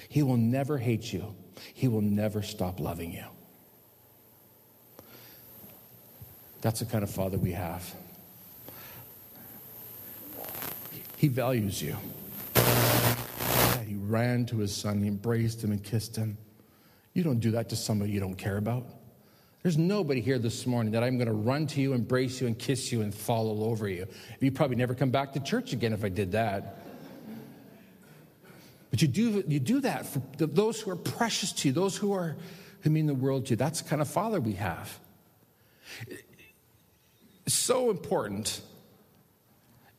He 0.07 0.23
will 0.23 0.37
never 0.37 0.77
hate 0.77 1.11
you. 1.11 1.35
He 1.73 1.87
will 1.87 2.01
never 2.01 2.41
stop 2.41 2.79
loving 2.79 3.11
you. 3.13 3.25
That's 6.61 6.79
the 6.79 6.85
kind 6.85 7.03
of 7.03 7.09
father 7.09 7.37
we 7.37 7.51
have. 7.53 7.93
He 11.17 11.27
values 11.27 11.81
you. 11.81 11.95
He 13.85 13.95
ran 13.95 14.45
to 14.47 14.57
his 14.57 14.75
son, 14.75 15.01
he 15.01 15.07
embraced 15.07 15.63
him 15.63 15.71
and 15.71 15.83
kissed 15.83 16.15
him. 16.15 16.37
You 17.13 17.23
don't 17.23 17.39
do 17.39 17.51
that 17.51 17.69
to 17.69 17.75
somebody 17.75 18.11
you 18.11 18.19
don't 18.19 18.35
care 18.35 18.57
about. 18.57 18.85
There's 19.63 19.77
nobody 19.77 20.21
here 20.21 20.39
this 20.39 20.65
morning 20.65 20.93
that 20.93 21.03
I'm 21.03 21.17
going 21.17 21.27
to 21.27 21.33
run 21.33 21.67
to 21.67 21.81
you, 21.81 21.91
embrace 21.91 22.39
you, 22.39 22.47
and 22.47 22.57
kiss 22.57 22.91
you 22.91 23.01
and 23.01 23.13
fall 23.13 23.49
all 23.49 23.65
over 23.65 23.89
you. 23.89 24.07
You'd 24.39 24.55
probably 24.55 24.77
never 24.77 24.95
come 24.95 25.09
back 25.09 25.33
to 25.33 25.41
church 25.41 25.73
again 25.73 25.91
if 25.91 26.05
I 26.05 26.09
did 26.09 26.31
that. 26.31 26.77
But 28.89 29.01
you 29.01 29.07
do, 29.07 29.43
you 29.47 29.59
do 29.59 29.81
that 29.81 30.05
for 30.05 30.21
those 30.37 30.81
who 30.81 30.91
are 30.91 30.95
precious 30.95 31.51
to 31.53 31.67
you, 31.67 31.73
those 31.73 31.95
who 31.95 32.13
are 32.13 32.35
who 32.81 32.89
mean 32.89 33.07
the 33.07 33.13
world 33.13 33.45
to 33.47 33.51
you. 33.51 33.55
That's 33.55 33.81
the 33.81 33.89
kind 33.89 34.01
of 34.01 34.07
father 34.07 34.39
we 34.39 34.53
have. 34.53 34.99
It's 37.45 37.55
so 37.55 37.89
important 37.89 38.61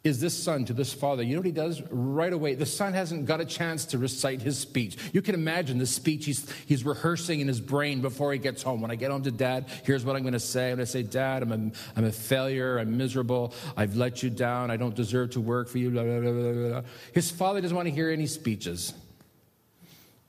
is 0.03 0.19
this 0.19 0.43
son 0.43 0.65
to 0.65 0.73
this 0.73 0.95
father. 0.95 1.23
You 1.23 1.35
know 1.35 1.41
what 1.41 1.47
he 1.47 1.53
does 1.53 1.83
right 1.91 2.33
away? 2.33 2.55
The 2.55 2.65
son 2.65 2.95
hasn't 2.95 3.27
got 3.27 3.41
a 3.41 3.45
chance 3.45 3.85
to 3.87 3.99
recite 3.99 4.41
his 4.41 4.59
speech. 4.59 4.97
You 5.13 5.21
can 5.21 5.35
imagine 5.35 5.77
the 5.77 5.87
speech 5.87 6.25
he's, 6.25 6.51
he's 6.65 6.85
rehearsing 6.85 7.41
in 7.41 7.49
his 7.49 7.61
brain 7.61 8.01
before 8.01 8.33
he 8.33 8.39
gets 8.39 8.63
home. 8.63 8.81
When 8.81 8.91
I 8.91 8.95
get 8.95 9.11
home 9.11 9.23
to 9.25 9.31
dad, 9.31 9.67
here's 9.85 10.03
what 10.03 10.17
I'm 10.17 10.23
going 10.23 10.33
to 10.33 10.41
say. 10.41 10.71
I'm 10.71 10.77
going 10.77 10.87
to 10.87 10.91
say, 10.91 11.03
Dad, 11.03 11.43
I'm 11.43 11.53
a, 11.53 11.99
I'm 11.99 12.05
a 12.07 12.13
failure. 12.13 12.79
I'm 12.79 12.97
miserable. 12.97 13.53
I've 13.77 13.95
let 13.97 14.23
you 14.23 14.31
down. 14.31 14.71
I 14.71 14.79
don't 14.79 14.95
deserve 14.95 15.31
to 15.33 15.41
work 15.41 15.69
for 15.69 15.77
you. 15.77 15.91
Blah, 15.91 16.05
blah, 16.05 16.21
blah, 16.21 16.83
his 17.13 17.31
father 17.31 17.61
doesn't 17.61 17.77
want 17.77 17.87
to 17.87 17.95
hear 17.95 18.11
any 18.11 18.27
speeches. 18.27 18.95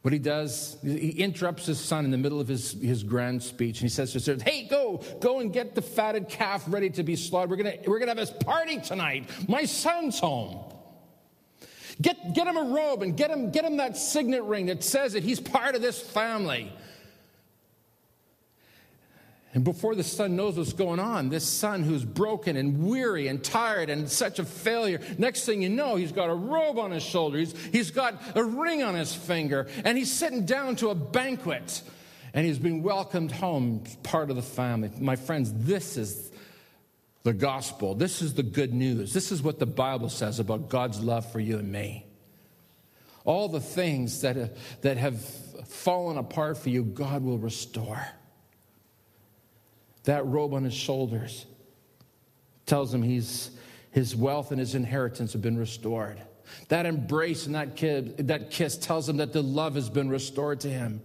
What 0.01 0.13
he 0.13 0.19
does, 0.19 0.77
he 0.81 1.09
interrupts 1.11 1.67
his 1.67 1.79
son 1.79 2.05
in 2.05 2.11
the 2.11 2.17
middle 2.17 2.39
of 2.39 2.47
his, 2.47 2.71
his 2.71 3.03
grand 3.03 3.43
speech 3.43 3.81
and 3.81 3.83
he 3.83 3.89
says 3.89 4.09
to 4.11 4.13
his 4.15 4.23
servants, 4.23 4.49
Hey, 4.49 4.63
go, 4.63 5.03
go 5.19 5.41
and 5.41 5.53
get 5.53 5.75
the 5.75 5.81
fatted 5.81 6.27
calf 6.27 6.63
ready 6.67 6.89
to 6.91 7.03
be 7.03 7.15
slaughtered. 7.15 7.51
We're 7.51 7.57
gonna, 7.57 7.75
we're 7.85 7.99
gonna 7.99 8.11
have 8.11 8.17
this 8.17 8.33
party 8.43 8.79
tonight. 8.79 9.29
My 9.47 9.65
son's 9.65 10.17
home. 10.17 10.59
Get, 12.01 12.33
get 12.33 12.47
him 12.47 12.57
a 12.57 12.63
robe 12.63 13.03
and 13.03 13.15
get 13.15 13.29
him, 13.29 13.51
get 13.51 13.63
him 13.63 13.77
that 13.77 13.95
signet 13.95 14.43
ring 14.43 14.67
that 14.67 14.83
says 14.83 15.13
that 15.13 15.23
he's 15.23 15.39
part 15.39 15.75
of 15.75 15.83
this 15.83 16.01
family. 16.01 16.73
And 19.53 19.65
before 19.65 19.95
the 19.95 20.03
son 20.03 20.37
knows 20.37 20.57
what's 20.57 20.71
going 20.71 20.99
on, 20.99 21.29
this 21.29 21.45
son 21.45 21.83
who's 21.83 22.05
broken 22.05 22.55
and 22.55 22.87
weary 22.87 23.27
and 23.27 23.43
tired 23.43 23.89
and 23.89 24.09
such 24.09 24.39
a 24.39 24.45
failure, 24.45 25.01
next 25.17 25.45
thing 25.45 25.61
you 25.61 25.67
know, 25.67 25.97
he's 25.97 26.13
got 26.13 26.29
a 26.29 26.33
robe 26.33 26.79
on 26.79 26.91
his 26.91 27.03
shoulder, 27.03 27.37
he's, 27.37 27.91
got 27.91 28.15
a 28.35 28.43
ring 28.43 28.81
on 28.81 28.95
his 28.95 29.13
finger, 29.13 29.67
and 29.83 29.97
he's 29.97 30.11
sitting 30.11 30.45
down 30.45 30.77
to 30.77 30.89
a 30.89 30.95
banquet, 30.95 31.81
and 32.33 32.45
he's 32.45 32.59
being 32.59 32.81
welcomed 32.81 33.33
home, 33.33 33.83
part 34.03 34.29
of 34.29 34.37
the 34.37 34.41
family. 34.41 34.89
My 34.99 35.17
friends, 35.17 35.51
this 35.53 35.97
is 35.97 36.31
the 37.23 37.33
gospel. 37.33 37.93
This 37.93 38.21
is 38.21 38.33
the 38.33 38.43
good 38.43 38.73
news. 38.73 39.13
This 39.13 39.33
is 39.33 39.43
what 39.43 39.59
the 39.59 39.65
Bible 39.65 40.07
says 40.07 40.39
about 40.39 40.69
God's 40.69 41.01
love 41.01 41.29
for 41.29 41.41
you 41.41 41.59
and 41.59 41.69
me. 41.69 42.05
All 43.25 43.49
the 43.49 43.59
things 43.59 44.21
that, 44.21 44.55
that 44.81 44.95
have 44.95 45.21
fallen 45.67 46.17
apart 46.17 46.57
for 46.57 46.69
you, 46.69 46.83
God 46.83 47.21
will 47.21 47.37
restore. 47.37 48.01
That 50.03 50.25
robe 50.25 50.53
on 50.53 50.63
his 50.63 50.73
shoulders 50.73 51.45
tells 52.65 52.93
him 52.93 53.03
he's, 53.03 53.51
his 53.91 54.15
wealth 54.15 54.51
and 54.51 54.59
his 54.59 54.75
inheritance 54.75 55.33
have 55.33 55.41
been 55.41 55.57
restored. 55.57 56.21
That 56.69 56.85
embrace 56.85 57.45
and 57.45 57.55
that, 57.55 57.75
kid, 57.75 58.27
that 58.27 58.51
kiss 58.51 58.77
tells 58.77 59.07
him 59.07 59.17
that 59.17 59.33
the 59.33 59.43
love 59.43 59.75
has 59.75 59.89
been 59.89 60.09
restored 60.09 60.61
to 60.61 60.69
him. 60.69 61.01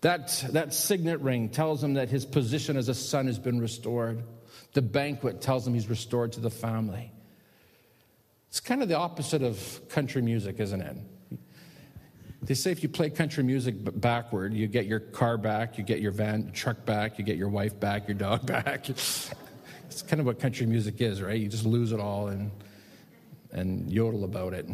That, 0.00 0.44
that 0.50 0.74
signet 0.74 1.20
ring 1.20 1.48
tells 1.48 1.82
him 1.82 1.94
that 1.94 2.08
his 2.08 2.24
position 2.24 2.76
as 2.76 2.88
a 2.88 2.94
son 2.94 3.26
has 3.26 3.38
been 3.38 3.60
restored. 3.60 4.22
The 4.72 4.82
banquet 4.82 5.40
tells 5.40 5.66
him 5.66 5.74
he's 5.74 5.88
restored 5.88 6.32
to 6.32 6.40
the 6.40 6.50
family. 6.50 7.12
It's 8.48 8.60
kind 8.60 8.82
of 8.82 8.88
the 8.88 8.96
opposite 8.96 9.42
of 9.42 9.80
country 9.88 10.22
music, 10.22 10.60
isn't 10.60 10.80
it? 10.80 10.96
They 12.46 12.54
say 12.54 12.70
if 12.70 12.80
you 12.80 12.88
play 12.88 13.10
country 13.10 13.42
music 13.42 13.74
backward, 14.00 14.54
you 14.54 14.68
get 14.68 14.86
your 14.86 15.00
car 15.00 15.36
back, 15.36 15.78
you 15.78 15.82
get 15.82 16.00
your 16.00 16.12
van, 16.12 16.52
truck 16.52 16.86
back, 16.86 17.18
you 17.18 17.24
get 17.24 17.36
your 17.36 17.48
wife 17.48 17.78
back, 17.80 18.06
your 18.06 18.16
dog 18.16 18.46
back. 18.46 18.88
It's 18.88 19.32
kind 20.06 20.20
of 20.20 20.26
what 20.26 20.38
country 20.38 20.64
music 20.64 21.00
is, 21.00 21.20
right? 21.20 21.40
You 21.40 21.48
just 21.48 21.66
lose 21.66 21.90
it 21.90 21.98
all 21.98 22.28
and, 22.28 22.52
and 23.50 23.90
yodel 23.90 24.22
about 24.22 24.52
it. 24.52 24.68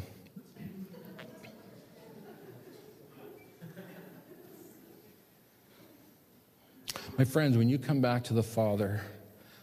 My 7.17 7.25
friends, 7.25 7.57
when 7.57 7.71
you 7.71 7.79
come 7.79 8.03
back 8.03 8.25
to 8.25 8.35
the 8.35 8.43
Father, 8.43 9.01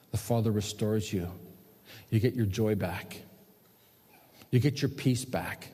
the 0.10 0.18
Father 0.18 0.52
restores 0.52 1.14
you. 1.14 1.32
You 2.10 2.20
get 2.20 2.34
your 2.34 2.48
joy 2.48 2.74
back. 2.74 3.22
You 4.50 4.60
get 4.60 4.82
your 4.82 4.90
peace 4.90 5.26
back. 5.26 5.68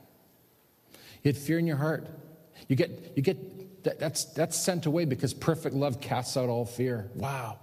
You 1.23 1.29
had 1.29 1.37
fear 1.37 1.59
in 1.59 1.65
your 1.65 1.77
heart. 1.77 2.07
You 2.67 2.75
get, 2.75 3.13
you 3.15 3.21
get 3.21 3.83
that, 3.83 3.99
that's, 3.99 4.25
that's 4.25 4.57
sent 4.57 4.85
away 4.85 5.05
because 5.05 5.33
perfect 5.33 5.75
love 5.75 6.01
casts 6.01 6.35
out 6.35 6.49
all 6.49 6.65
fear. 6.65 7.09
Wow. 7.15 7.59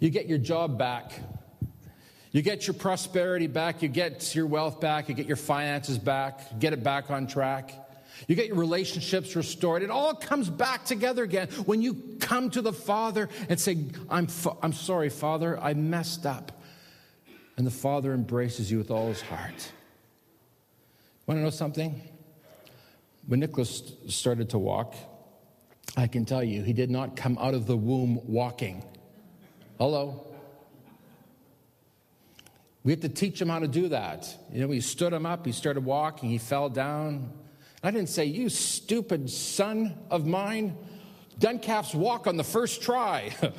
You 0.00 0.10
get 0.10 0.26
your 0.26 0.38
job 0.38 0.78
back. 0.78 1.12
You 2.32 2.42
get 2.42 2.66
your 2.66 2.74
prosperity 2.74 3.46
back. 3.46 3.82
You 3.82 3.88
get 3.88 4.34
your 4.34 4.46
wealth 4.46 4.80
back. 4.80 5.08
You 5.08 5.14
get 5.14 5.26
your 5.26 5.36
finances 5.36 5.98
back. 5.98 6.58
Get 6.58 6.72
it 6.72 6.82
back 6.82 7.10
on 7.10 7.26
track. 7.26 7.72
You 8.26 8.34
get 8.34 8.48
your 8.48 8.56
relationships 8.56 9.36
restored. 9.36 9.82
It 9.82 9.90
all 9.90 10.14
comes 10.14 10.50
back 10.50 10.84
together 10.84 11.22
again 11.22 11.48
when 11.66 11.80
you 11.82 12.16
come 12.18 12.50
to 12.50 12.62
the 12.62 12.72
Father 12.72 13.28
and 13.48 13.60
say, 13.60 13.86
I'm, 14.10 14.26
fa- 14.26 14.56
I'm 14.62 14.72
sorry, 14.72 15.08
Father, 15.08 15.58
I 15.58 15.74
messed 15.74 16.26
up. 16.26 16.52
And 17.56 17.66
the 17.66 17.70
Father 17.72 18.12
embraces 18.12 18.70
you 18.70 18.78
with 18.78 18.90
all 18.90 19.08
his 19.08 19.20
heart. 19.20 19.72
Want 21.26 21.38
to 21.38 21.42
know 21.42 21.50
something? 21.50 22.00
When 23.28 23.40
Nicholas 23.40 23.82
started 24.08 24.50
to 24.50 24.58
walk, 24.58 24.94
I 25.98 26.06
can 26.06 26.24
tell 26.24 26.42
you, 26.42 26.62
he 26.62 26.72
did 26.72 26.90
not 26.90 27.14
come 27.14 27.36
out 27.38 27.52
of 27.52 27.66
the 27.66 27.76
womb 27.76 28.22
walking. 28.24 28.82
Hello? 29.78 30.26
We 32.84 32.92
had 32.92 33.02
to 33.02 33.10
teach 33.10 33.38
him 33.38 33.50
how 33.50 33.58
to 33.58 33.68
do 33.68 33.88
that. 33.88 34.34
You 34.50 34.62
know, 34.62 34.68
we 34.68 34.80
stood 34.80 35.12
him 35.12 35.26
up, 35.26 35.44
he 35.44 35.52
started 35.52 35.84
walking, 35.84 36.30
he 36.30 36.38
fell 36.38 36.70
down. 36.70 37.30
I 37.82 37.90
didn't 37.90 38.08
say, 38.08 38.24
You 38.24 38.48
stupid 38.48 39.28
son 39.28 39.94
of 40.10 40.26
mine, 40.26 40.74
Duncalf's 41.38 41.94
walk 41.94 42.26
on 42.26 42.38
the 42.38 42.44
first 42.44 42.80
try. 42.80 43.36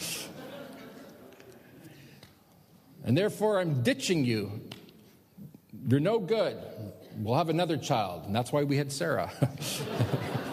and 3.04 3.16
therefore 3.16 3.60
I'm 3.60 3.84
ditching 3.84 4.26
you. 4.26 4.62
You're 5.88 6.00
no 6.00 6.18
good. 6.18 6.58
We'll 7.20 7.36
have 7.36 7.50
another 7.50 7.78
child. 7.78 8.26
And 8.26 8.36
that's 8.36 8.52
why 8.52 8.64
we 8.64 8.78
had 8.78 8.92
Sarah. 8.92 9.32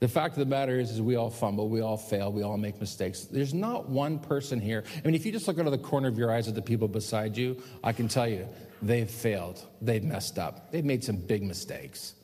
The 0.00 0.08
fact 0.08 0.32
of 0.32 0.38
the 0.38 0.46
matter 0.46 0.80
is, 0.80 0.90
is 0.90 1.02
we 1.02 1.16
all 1.16 1.28
fumble, 1.28 1.68
we 1.68 1.82
all 1.82 1.98
fail, 1.98 2.32
we 2.32 2.42
all 2.42 2.56
make 2.56 2.80
mistakes. 2.80 3.24
There's 3.24 3.52
not 3.52 3.90
one 3.90 4.18
person 4.18 4.58
here. 4.58 4.82
I 4.96 5.06
mean, 5.06 5.14
if 5.14 5.26
you 5.26 5.32
just 5.32 5.46
look 5.46 5.58
out 5.58 5.66
of 5.66 5.72
the 5.72 5.78
corner 5.78 6.08
of 6.08 6.16
your 6.16 6.32
eyes 6.32 6.48
at 6.48 6.54
the 6.54 6.62
people 6.62 6.88
beside 6.88 7.36
you, 7.36 7.62
I 7.84 7.92
can 7.92 8.08
tell 8.08 8.26
you 8.26 8.48
they've 8.80 9.10
failed, 9.10 9.62
they've 9.82 10.02
messed 10.02 10.38
up, 10.38 10.72
they've 10.72 10.86
made 10.86 11.04
some 11.04 11.16
big 11.16 11.42
mistakes. 11.42 12.14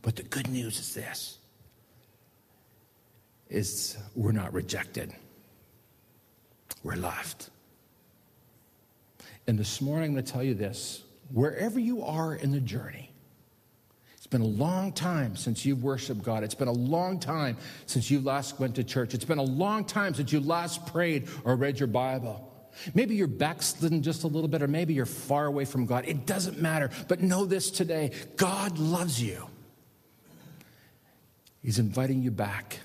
But 0.00 0.14
the 0.14 0.22
good 0.22 0.48
news 0.48 0.78
is 0.78 0.94
this 0.94 1.38
is 3.50 3.98
we're 4.14 4.32
not 4.32 4.52
rejected. 4.54 5.12
We're 6.84 6.96
loved. 6.96 7.50
And 9.46 9.58
this 9.58 9.80
morning 9.80 10.10
I'm 10.10 10.12
going 10.14 10.24
to 10.24 10.32
tell 10.32 10.42
you 10.42 10.54
this, 10.54 11.02
wherever 11.32 11.78
you 11.78 12.02
are 12.02 12.34
in 12.34 12.52
the 12.52 12.60
journey, 12.60 13.10
it's 14.16 14.26
been 14.26 14.40
a 14.40 14.46
long 14.46 14.92
time 14.92 15.36
since 15.36 15.64
you've 15.64 15.82
worshiped 15.82 16.22
God. 16.22 16.44
It's 16.44 16.54
been 16.54 16.68
a 16.68 16.72
long 16.72 17.18
time 17.18 17.56
since 17.86 18.10
you 18.10 18.20
last 18.20 18.60
went 18.60 18.76
to 18.76 18.84
church. 18.84 19.14
It's 19.14 19.24
been 19.24 19.38
a 19.38 19.42
long 19.42 19.84
time 19.84 20.14
since 20.14 20.32
you 20.32 20.40
last 20.40 20.86
prayed 20.86 21.28
or 21.44 21.56
read 21.56 21.80
your 21.80 21.88
Bible. 21.88 22.48
Maybe 22.94 23.14
you're 23.16 23.26
backslidden 23.26 24.02
just 24.02 24.24
a 24.24 24.26
little 24.26 24.48
bit, 24.48 24.62
or 24.62 24.68
maybe 24.68 24.94
you're 24.94 25.06
far 25.06 25.46
away 25.46 25.64
from 25.64 25.86
God. 25.86 26.04
It 26.06 26.24
doesn't 26.24 26.60
matter. 26.60 26.90
But 27.08 27.20
know 27.20 27.44
this 27.44 27.70
today 27.70 28.12
God 28.36 28.78
loves 28.78 29.22
you. 29.22 29.46
He's 31.62 31.78
inviting 31.78 32.22
you 32.22 32.30
back, 32.30 32.78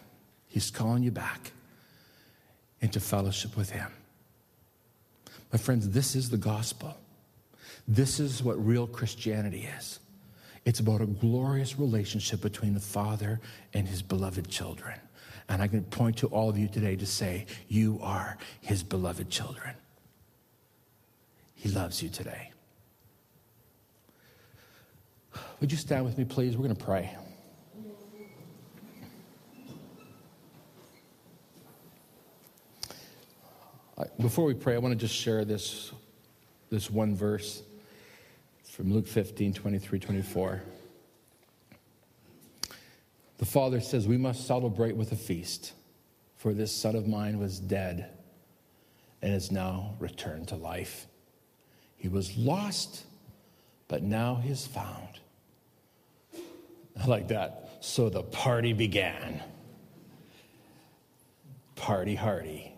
He's 0.48 0.70
calling 0.70 1.04
you 1.04 1.12
back 1.12 1.52
into 2.82 3.00
fellowship 3.00 3.58
with 3.58 3.70
Him. 3.70 3.92
My 5.52 5.58
friends, 5.58 5.90
this 5.90 6.16
is 6.16 6.30
the 6.30 6.38
gospel. 6.38 6.98
This 7.88 8.20
is 8.20 8.44
what 8.44 8.64
real 8.64 8.88
Christianity 8.88 9.68
is. 9.78 10.00
It's 10.66 10.82
about 10.82 11.00
a 11.00 11.06
glorious 11.06 11.80
relationship 11.80 12.42
between 12.42 12.74
the 12.74 12.82
Father 12.82 13.40
and 13.74 13.88
his 13.88 14.02
beloved 14.02 14.50
children. 14.50 15.00
And 15.48 15.62
I 15.62 15.68
can 15.68 15.84
point 15.86 16.18
to 16.18 16.28
all 16.28 16.50
of 16.50 16.58
you 16.58 16.68
today 16.68 16.98
to 16.98 17.06
say, 17.06 17.46
You 17.70 18.00
are 18.02 18.38
his 18.60 18.84
beloved 18.84 19.30
children. 19.30 19.74
He 21.56 21.70
loves 21.70 22.04
you 22.04 22.10
today. 22.10 22.52
Would 25.62 25.72
you 25.72 25.78
stand 25.78 26.04
with 26.04 26.18
me, 26.18 26.26
please? 26.26 26.58
We're 26.58 26.66
going 26.66 26.76
to 26.76 26.84
pray. 26.84 27.16
Before 34.20 34.46
we 34.46 34.54
pray, 34.54 34.76
I 34.76 34.78
want 34.78 34.92
to 34.94 35.00
just 35.00 35.16
share 35.16 35.44
this, 35.44 35.92
this 36.70 36.90
one 36.90 37.16
verse 37.16 37.64
from 38.64 38.94
Luke 38.94 39.08
15, 39.08 39.54
23, 39.54 40.00
24. 40.00 40.62
The 43.40 43.46
father 43.46 43.82
says, 43.82 44.08
We 44.08 44.18
must 44.18 44.46
celebrate 44.46 44.96
with 44.96 45.12
a 45.14 45.16
feast, 45.16 45.74
for 46.36 46.54
this 46.54 46.72
son 46.72 46.96
of 46.96 47.08
mine 47.08 47.40
was 47.40 47.60
dead 47.60 48.12
and 49.24 49.34
is 49.34 49.52
now 49.52 49.96
returned 50.00 50.50
to 50.50 50.56
life. 50.56 51.08
He 51.96 52.08
was 52.08 52.38
lost, 52.38 53.04
but 53.88 54.04
now 54.04 54.36
he 54.36 54.52
is 54.52 54.68
found. 54.68 55.20
I 57.00 57.08
like 57.08 57.30
that. 57.30 57.80
So 57.80 58.10
the 58.10 58.22
party 58.22 58.74
began. 58.74 59.42
Party 61.76 62.14
hardy. 62.14 62.77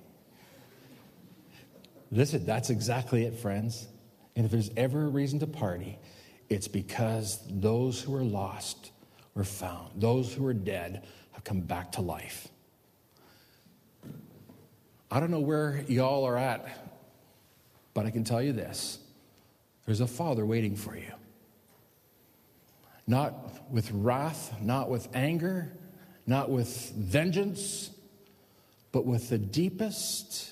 Listen, 2.11 2.45
that's 2.45 2.69
exactly 2.69 3.25
it, 3.25 3.35
friends. 3.35 3.87
And 4.35 4.45
if 4.45 4.51
there's 4.51 4.71
ever 4.77 5.05
a 5.05 5.09
reason 5.09 5.39
to 5.39 5.47
party, 5.47 5.99
it's 6.49 6.67
because 6.67 7.39
those 7.49 8.01
who 8.01 8.15
are 8.15 8.23
lost 8.23 8.91
were 9.35 9.43
found. 9.43 10.01
Those 10.01 10.33
who 10.33 10.45
are 10.47 10.53
dead 10.53 11.05
have 11.33 11.43
come 11.43 11.61
back 11.61 11.91
to 11.93 12.01
life. 12.01 12.47
I 15.11 15.19
don't 15.19 15.31
know 15.31 15.39
where 15.39 15.83
y'all 15.87 16.25
are 16.25 16.37
at, 16.37 16.67
but 17.93 18.05
I 18.05 18.11
can 18.11 18.23
tell 18.23 18.41
you 18.41 18.53
this 18.53 18.99
there's 19.85 20.01
a 20.01 20.07
father 20.07 20.45
waiting 20.45 20.75
for 20.75 20.95
you. 20.95 21.11
Not 23.07 23.71
with 23.71 23.91
wrath, 23.91 24.55
not 24.61 24.89
with 24.89 25.07
anger, 25.15 25.73
not 26.27 26.51
with 26.51 26.91
vengeance, 26.95 27.89
but 28.91 29.05
with 29.05 29.29
the 29.29 29.39
deepest 29.39 30.51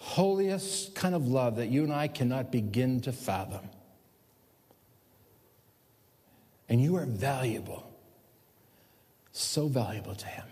holiest 0.00 0.94
kind 0.94 1.14
of 1.14 1.28
love 1.28 1.56
that 1.56 1.68
you 1.68 1.84
and 1.84 1.92
I 1.92 2.08
cannot 2.08 2.50
begin 2.50 3.00
to 3.02 3.12
fathom. 3.12 3.68
And 6.70 6.80
you 6.82 6.96
are 6.96 7.04
valuable, 7.04 7.86
so 9.32 9.68
valuable 9.68 10.14
to 10.14 10.26
Him. 10.26 10.46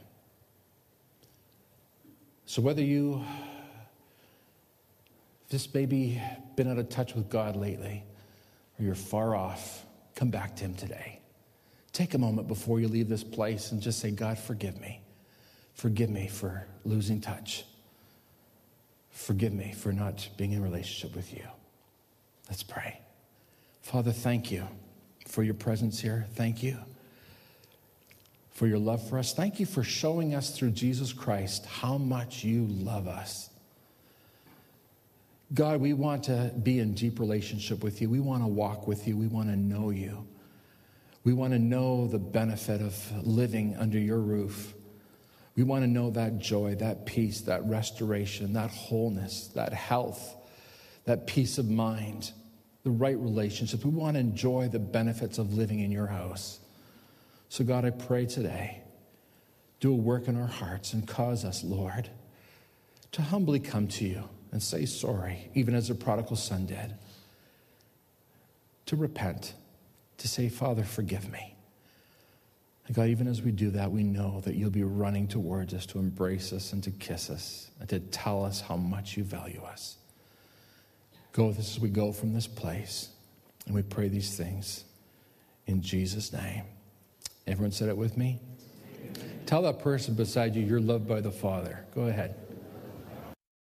So, 2.44 2.61
whether 2.61 2.82
you 2.82 3.24
just 5.49 5.74
maybe 5.74 6.20
been 6.55 6.70
out 6.70 6.78
of 6.78 6.90
touch 6.90 7.14
with 7.14 7.30
God 7.30 7.57
lately, 7.57 8.05
or 8.78 8.84
you're 8.84 8.94
far 8.94 9.34
off, 9.34 9.86
come 10.14 10.30
back 10.30 10.57
to 10.57 10.64
Him 10.64 10.74
today. 10.74 11.20
Take 11.92 12.12
a 12.14 12.18
moment 12.18 12.49
before 12.49 12.80
you 12.80 12.88
leave 12.88 13.09
this 13.09 13.24
place 13.24 13.72
and 13.72 13.80
just 13.80 13.99
say, 13.99 14.11
God, 14.11 14.38
forgive 14.38 14.78
me. 14.78 15.01
Forgive 15.72 16.11
me 16.11 16.26
for 16.26 16.66
losing 16.84 17.20
touch. 17.20 17.64
Forgive 19.29 19.53
me 19.53 19.74
for 19.76 19.93
not 19.93 20.26
being 20.39 20.53
in 20.53 20.62
relationship 20.62 21.14
with 21.14 21.35
you. 21.35 21.45
Let's 22.49 22.62
pray. 22.62 22.99
Father, 23.83 24.11
thank 24.11 24.51
you 24.51 24.66
for 25.26 25.43
your 25.43 25.53
presence 25.53 26.01
here. 26.01 26.24
Thank 26.33 26.62
you 26.62 26.79
for 28.53 28.66
your 28.66 28.79
love 28.79 29.07
for 29.07 29.18
us. 29.18 29.35
Thank 29.35 29.61
you 29.61 29.66
for 29.66 29.85
showing 29.85 30.35
us 30.35 30.57
through 30.57 30.70
Jesus 30.70 31.12
Christ 31.12 31.66
how 31.66 31.99
much 31.99 32.43
you 32.43 32.64
love 32.68 33.07
us. 33.07 33.51
God, 35.53 35.83
we 35.83 35.93
want 35.93 36.24
to 36.24 36.51
be 36.62 36.79
in 36.79 36.95
deep 36.95 37.20
relationship 37.20 37.85
with 37.85 38.01
you. 38.01 38.09
We 38.09 38.20
want 38.20 38.43
to 38.43 38.49
walk 38.49 38.89
with 38.89 39.07
you. 39.07 39.14
We 39.18 39.26
want 39.26 39.51
to 39.51 39.57
know 39.57 39.91
you. 39.91 40.26
We 41.24 41.35
want 41.35 41.53
to 41.53 41.59
know 41.59 42.07
the 42.07 42.18
benefit 42.18 42.81
of 42.81 43.26
living 43.26 43.76
under 43.79 43.99
your 43.99 44.20
roof. 44.20 44.72
We 45.59 45.64
want 45.64 45.82
to 45.82 45.88
know 45.88 46.11
that 46.11 46.38
joy, 46.38 46.76
that 46.76 47.04
peace, 47.04 47.40
that 47.42 47.66
restoration, 47.66 48.52
that 48.52 48.70
wholeness, 48.70 49.48
that 49.56 49.72
health, 49.72 50.36
that 51.04 51.26
peace 51.26 51.59
of 51.59 51.68
mind, 51.68 52.30
the 52.84 52.90
right 52.90 53.18
relationships. 53.18 53.84
We 53.84 53.90
want 53.90 54.14
to 54.14 54.20
enjoy 54.20 54.68
the 54.68 54.78
benefits 54.78 55.36
of 55.36 55.54
living 55.54 55.80
in 55.80 55.90
your 55.90 56.06
house. 56.06 56.61
So, 57.48 57.64
God, 57.64 57.84
I 57.84 57.90
pray 57.90 58.24
today, 58.24 58.82
do 59.80 59.90
a 59.90 59.96
work 59.96 60.28
in 60.28 60.40
our 60.40 60.46
hearts 60.46 60.92
and 60.92 61.09
cause 61.09 61.44
us, 61.44 61.64
Lord, 61.64 62.09
to 63.11 63.22
humbly 63.22 63.59
come 63.59 63.88
to 63.88 64.04
you 64.04 64.28
and 64.52 64.62
say 64.62 64.86
sorry, 64.86 65.50
even 65.54 65.74
as 65.74 65.88
the 65.88 65.96
prodigal 65.96 66.36
son 66.36 66.66
did, 66.66 66.94
to 68.86 68.94
repent, 68.94 69.54
to 70.18 70.28
say, 70.28 70.48
Father, 70.48 70.84
forgive 70.84 71.28
me. 71.32 71.57
And 72.89 72.97
God, 72.97 73.09
even 73.09 73.28
as 73.28 73.43
we 73.43 73.53
do 73.53 73.70
that, 73.72 73.93
we 73.93 74.03
know 74.03 74.41
that 74.47 74.55
you'll 74.55 74.70
be 74.70 74.82
running 74.82 75.28
towards 75.28 75.74
us 75.74 75.84
to 75.86 75.99
embrace 75.99 76.55
us 76.55 76.72
and 76.72 76.82
to 76.84 76.91
kiss 76.91 77.28
us 77.28 77.70
and 77.78 77.89
to 77.91 78.01
tell 78.01 78.45
us 78.45 78.62
how 78.62 78.76
much 78.76 79.16
you 79.16 79.24
value 79.24 79.62
us. 79.62 79.99
Go 81.34 81.47
with 81.47 81.59
us 81.59 81.76
as 81.76 81.80
we 81.80 81.91
go 81.91 82.12
from 82.12 82.32
this 82.32 82.47
place. 82.47 83.11
And 83.66 83.74
we 83.74 83.82
pray 83.82 84.09
these 84.09 84.36
things 84.36 84.84
in 85.66 85.82
Jesus' 85.82 86.32
name. 86.32 86.64
Everyone 87.47 87.72
said 87.72 87.91
it 87.91 87.97
with 87.97 88.16
me? 88.16 88.41
Tell 89.45 89.61
that 89.62 89.80
person 89.80 90.14
beside 90.14 90.57
you 90.57 90.64
you're 90.64 90.80
loved 90.80 91.07
by 91.07 91.20
the 91.20 91.30
Father. 91.30 91.84
Go 91.95 92.07
ahead. 92.07 92.34